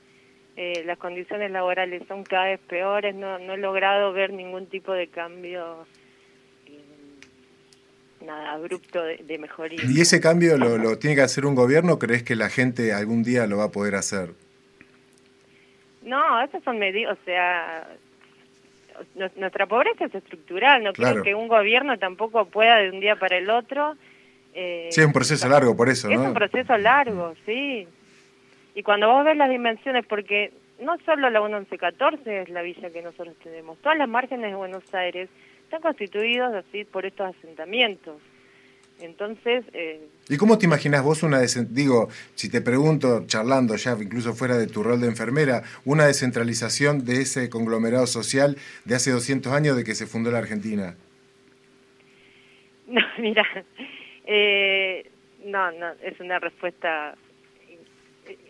[0.56, 4.94] eh, las condiciones laborales son cada vez peores, no, no he logrado ver ningún tipo
[4.94, 5.86] de cambio,
[6.68, 9.82] eh, nada, abrupto de, de mejoría.
[9.86, 12.94] ¿Y ese cambio lo, lo tiene que hacer un gobierno o crees que la gente
[12.94, 14.30] algún día lo va a poder hacer?
[16.02, 17.86] No, esas son medidas, o sea,
[19.36, 21.14] nuestra pobreza es estructural, no Claro.
[21.22, 23.96] creo que un gobierno tampoco pueda de un día para el otro.
[24.54, 26.26] eh, Sí, es un proceso largo, por eso, Es ¿no?
[26.26, 27.88] un proceso largo, sí.
[28.76, 33.02] Y cuando vos ves las dimensiones, porque no solo la 1114 es la villa que
[33.02, 35.30] nosotros tenemos, todas las márgenes de Buenos Aires
[35.64, 38.16] están constituidos así por estos asentamientos.
[39.00, 43.96] Entonces, eh, ¿Y cómo te imaginas vos una desen- digo, si te pregunto, charlando ya
[44.02, 49.12] incluso fuera de tu rol de enfermera, una descentralización de ese conglomerado social de hace
[49.12, 50.96] 200 años de que se fundó la Argentina?
[52.88, 53.44] No, mira,
[54.26, 55.10] eh,
[55.44, 57.16] no, no, es una respuesta,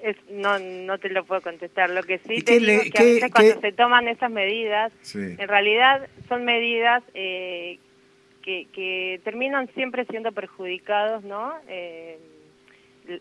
[0.04, 1.90] es, no, no te lo puedo contestar.
[1.90, 3.62] Lo que sí ¿Y te qué digo le- es que a qué- veces cuando qué-
[3.62, 5.20] se toman esas medidas, Sí.
[5.38, 7.80] en realidad son medidas eh,
[8.48, 11.52] que, que terminan siempre siendo perjudicados, ¿no?
[11.68, 12.18] Eh,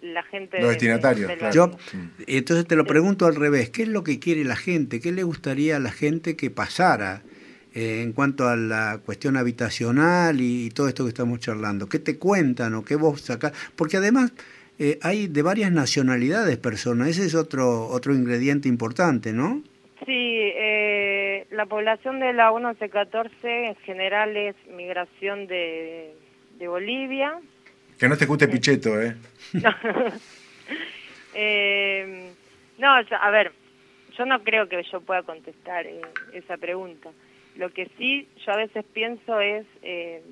[0.02, 0.58] la gente...
[0.60, 1.52] Los de- destinatarios, de- de claro.
[1.52, 1.76] Yo,
[2.28, 5.00] entonces te lo pregunto al revés, ¿qué es lo que quiere la gente?
[5.00, 7.22] ¿Qué le gustaría a la gente que pasara
[7.74, 11.88] eh, en cuanto a la cuestión habitacional y, todo esto que estamos charlando?
[11.88, 13.52] ¿Qué te cuentan o qué vos sacás?
[13.74, 14.32] Porque además
[14.78, 19.60] eh, hay de varias nacionalidades personas, ese es otro, otro ingrediente importante, ¿no?
[20.04, 26.14] Sí, eh, la población de la 1114 en general es migración de,
[26.58, 27.38] de Bolivia.
[27.98, 29.14] Que no te cute Pichetto, ¿eh?
[31.34, 32.30] Eh,
[32.78, 33.52] no, yo- a ver,
[34.16, 36.00] yo no creo que yo pueda contestar eh,
[36.32, 37.10] esa pregunta.
[37.56, 40.22] Lo que sí yo a veces pienso es eh,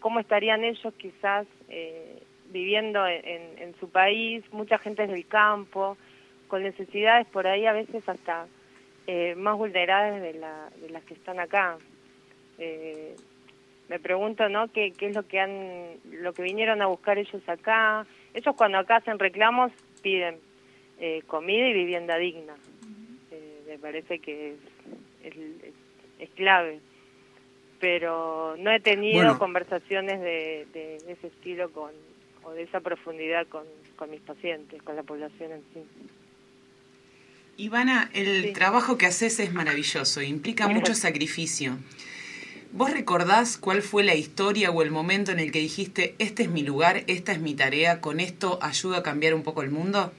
[0.00, 5.26] cómo estarían ellos quizás eh, viviendo en, en- en su país, mucha gente es del
[5.26, 5.96] campo,
[6.48, 8.46] con necesidades por ahí a veces hasta
[9.06, 11.78] eh, más vulnerables de, la, de las que están acá.
[12.58, 13.14] Eh,
[13.88, 14.68] me pregunto, ¿no?
[14.72, 18.06] ¿Qué, qué es lo que han, lo que vinieron a buscar ellos acá?
[18.34, 19.72] Ellos cuando acá hacen reclamos
[20.02, 20.38] piden
[20.98, 22.54] eh, comida y vivienda digna.
[23.30, 24.58] Eh, me parece que es,
[25.24, 25.74] es, es-
[26.18, 26.78] es clave.
[27.80, 29.38] Pero no he tenido Bueno.
[29.38, 31.90] conversaciones de, de ese estilo con,
[32.44, 33.64] o de esa profundidad con,
[33.96, 35.82] con mis pacientes, con la población en sí.
[37.56, 38.52] Ivana, el Sí.
[38.52, 40.80] trabajo que haces es maravilloso, implica Gracias.
[40.80, 41.78] mucho sacrificio.
[42.72, 46.48] ¿Vos recordás cuál fue la historia o el momento en el que dijiste, este es
[46.50, 50.12] mi lugar, esta es mi tarea, con esto ayuda a cambiar un poco el mundo?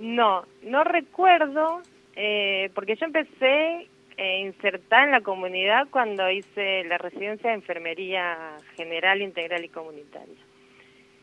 [0.00, 1.80] No, no recuerdo,
[2.16, 3.86] eh, porque yo empecé
[4.18, 10.34] a insertar en la comunidad cuando hice la residencia de enfermería general, integral y comunitaria.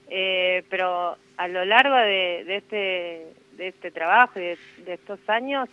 [0.09, 3.28] Eh, pero a lo largo de, de este
[3.58, 4.58] de este trabajo y de,
[4.93, 5.70] estos años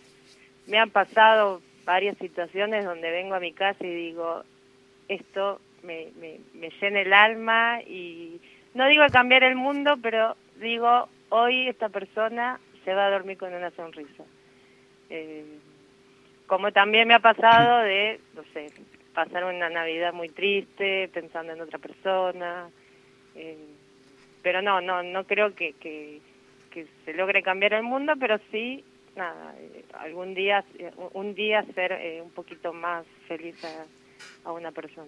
[0.67, 4.43] me han pasado varias situaciones donde vengo a mi casa y digo
[5.07, 8.39] esto me, me, me llena el alma y
[8.73, 13.53] no digo cambiar el mundo pero digo hoy esta persona se va a dormir con
[13.53, 14.23] una sonrisa.
[15.09, 15.45] Eh,
[16.47, 18.71] como también me ha pasado de no sé
[19.13, 22.69] pasar una navidad muy triste pensando en otra persona
[23.35, 23.57] eh,
[24.41, 26.21] pero no no no creo que, que
[26.71, 28.83] que se logre cambiar el mundo, pero sí,
[29.15, 33.85] nada, eh, algún día, eh, un día ser eh, un poquito más feliz a,
[34.43, 35.07] a una persona.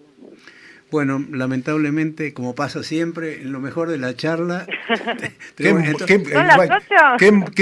[0.90, 4.66] Bueno, lamentablemente, como pasa siempre, en lo mejor de la charla...
[5.56, 5.68] ¿Qué,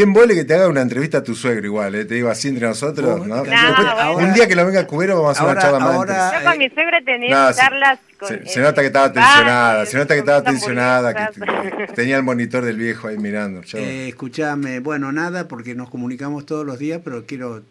[0.03, 2.05] embole que te haga una entrevista a tu suegro igual, ¿eh?
[2.05, 3.37] te digo así entre nosotros, ¿no?
[3.37, 4.29] no, Después, bueno.
[4.29, 6.13] un día que lo venga a cubero vamos a hacer Ahora- una charla más ahora-
[6.13, 6.45] interesante.
[6.45, 8.29] Yo con mi suegra he tenido No, se- charlas con...
[8.29, 12.23] Se, eh, se nota que estaba tensionada, se nota que estaba tensionada, que, tenía el
[12.23, 13.63] monitor del viejo ahí mirando.
[13.75, 17.63] Eh, escuchame, bueno, nada, porque nos comunicamos todos los días, pero quiero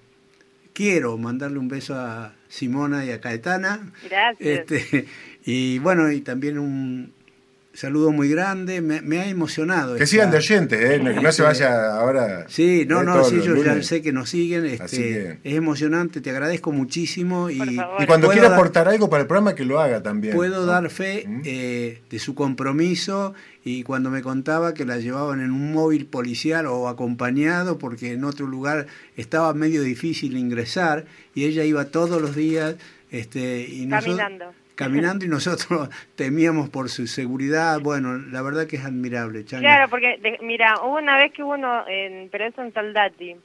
[0.74, 3.92] quiero mandarle un beso a Simona y a Caetana.
[4.04, 4.70] Gracias.
[4.70, 5.08] Este,
[5.46, 7.14] y bueno, y también un,
[7.74, 9.96] saludo muy grande, me, me ha emocionado.
[9.96, 11.00] Que esta- sigan de oyentes, ¿eh?
[11.00, 12.46] No- que no se vaya ahora.
[12.50, 13.88] Sí, no, no, sí, yo ya lunes.
[13.88, 14.66] sé que nos siguen.
[14.66, 17.50] Así Este, que- Es emocionante, te agradezco muchísimo.
[17.50, 17.62] Y.
[18.00, 20.36] Y cuando quiera dar- aportar algo para el programa, que lo haga también.
[20.36, 20.66] Puedo ¿no?
[20.66, 21.42] dar fe ¿Mm?
[21.46, 26.66] eh, de su compromiso y cuando me contaba que la llevaban en un móvil policial
[26.66, 31.06] o acompañado porque en otro lugar estaba medio difícil ingresar
[31.36, 32.76] y ella iba todos los días
[33.12, 34.20] este, y nosotros-
[34.86, 35.26] Caminando.
[35.26, 37.80] y nosotros temíamos por su seguridad.
[37.82, 39.62] Bueno, la verdad que es admirable, Changa.
[39.62, 43.36] Claro, porque, de- mira, hubo una vez que hubo uno, en, pero eso en Soldati,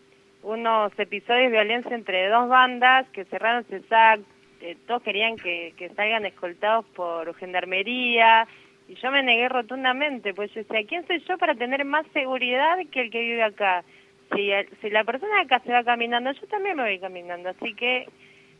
[0.42, 4.20] unos episodios de violencia entre dos bandas que cerraron CESAC,
[4.60, 8.46] eh, todos querían que, que salgan escoltados por gendarmería,
[8.88, 12.76] y yo me negué rotundamente, pues yo decía, ¿quién soy yo para tener más seguridad
[12.92, 13.82] que el que vive acá?
[14.34, 17.74] Si, si la persona de acá se va caminando, yo también me voy caminando, así
[17.74, 18.08] que,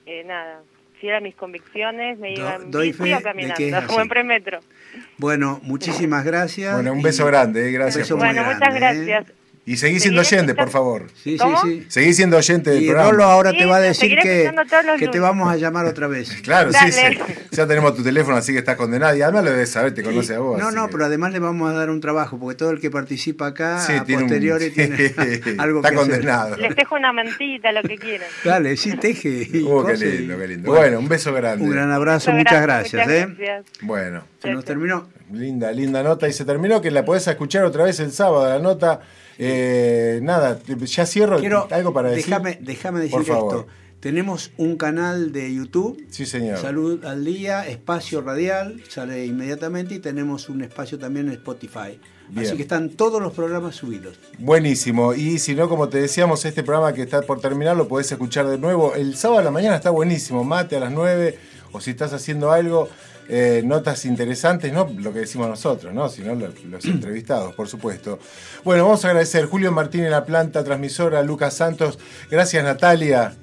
[0.07, 0.63] eh, nada,
[1.01, 3.87] fiel a mis convicciones, me Do- iba en doy fe caminando, que es así.
[3.87, 4.61] como en premetro.
[5.19, 6.75] Bueno, muchísimas gracias.
[6.75, 7.97] Bueno, un y- beso grande, eh, gracias.
[8.05, 9.35] beso Bueno, grande, muchas ¿eh?
[9.69, 11.07] Y seguí siendo oyente, por favor.
[11.25, 11.61] Sí, ¿Cómo?
[11.61, 11.87] sí, sí.
[11.89, 13.11] Seguí siendo oyente del Y programa.
[13.11, 14.49] Rolo ahora Sí, te va a decir que,
[14.97, 16.31] que te vamos a llamar otra vez.
[16.43, 17.03] Claro, sí, sí.
[17.51, 19.17] Ya tenemos tu teléfono, así que estás condenado.
[19.17, 20.57] Y además lo debes saber, te conoce a vos.
[20.61, 22.93] No, no, que- pero además le vamos a dar un trabajo, porque todo el que
[22.93, 24.51] participa acá, Sí, a tiene un- tiene
[25.59, 26.11] algo Está que hacer.
[26.11, 26.57] condenado.
[26.59, 28.29] Les dejo una mantita, lo que quieran.
[28.45, 29.49] Dale, sí, teje.
[29.53, 30.71] y Oh, qué lindo, qué lindo.
[30.73, 31.65] Bueno, un beso grande.
[31.65, 33.05] un gran abrazo, Muchas muchas gracias.
[33.07, 33.27] muchas ¿eh?
[33.37, 33.65] gracias.
[33.83, 35.09] Bueno, Se nos terminó.
[35.33, 36.29] linda, linda nota.
[36.29, 39.01] Y se terminó que la podés escuchar otra vez el sábado, la nota.
[39.39, 41.39] Eh, nada, ya cierro.
[41.39, 42.27] Quiero, ¿Algo para decir?
[42.27, 43.55] déjame, déjame decir Por favor.
[43.57, 43.67] esto.
[44.01, 46.59] Tenemos un canal de YouTube, Sí, señor.
[46.59, 51.99] Salud al Día, Espacio Radial, sale inmediatamente, y tenemos un espacio también en Spotify.
[52.29, 52.47] Bien.
[52.47, 54.19] Así que están todos los programas subidos.
[54.39, 55.15] Buenísimo.
[55.15, 58.47] Y si no, como te decíamos, este programa que está por terminar lo podés escuchar
[58.49, 58.95] de nuevo.
[58.95, 60.45] El sábado a la mañana está buenísimo.
[60.45, 61.39] Mate a las 9.
[61.73, 62.89] O si estás haciendo algo,
[63.29, 66.09] eh, notas interesantes, no lo que decimos nosotros, ¿no?
[66.09, 68.19] sino los, los entrevistados, por supuesto.
[68.65, 71.99] Bueno, vamos a agradecer Julio Martín en la planta transmisora, Lucas Santos.
[72.31, 73.35] Gracias, Natalia.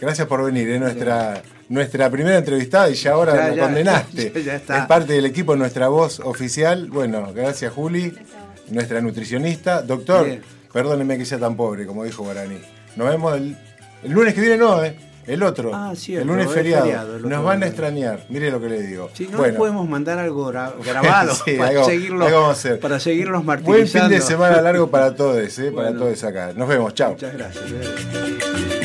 [0.00, 0.78] Gracias por venir, ¿eh?
[0.78, 4.42] nuestra, nuestra primera entrevistada y ya ahora Ya, la ya, condenaste.
[4.44, 4.56] ya.
[4.56, 6.88] Es parte del equipo, nuestra voz oficial.
[6.88, 8.14] Bueno, gracias, Juli,
[8.70, 9.82] nuestra nutricionista.
[9.82, 10.42] Doctor, Bien.
[10.72, 12.58] perdóneme que sea tan pobre, como dijo Guarani.
[12.96, 13.56] Nos vemos el,
[14.02, 14.96] el lunes que viene, no, ¿eh?
[15.28, 15.70] El otro.
[15.74, 16.84] Ah, cierto, el lunes es feriado.
[16.84, 18.24] feriado, el Nos van a extrañar.
[18.28, 19.10] Mire lo que le digo.
[19.14, 22.58] Si no, bueno, podemos mandar algo gra- grabado Sí, para, algo- seguirlo, algo vamos a
[22.60, 22.80] hacer.
[22.80, 24.08] para seguirlos buen martirizando.
[24.08, 25.70] fin de semana largo para todos, ¿eh?
[25.70, 26.52] para todos acá.
[26.56, 27.10] Nos vemos, chao.
[27.12, 27.64] Muchas gracias.
[27.70, 28.84] eh.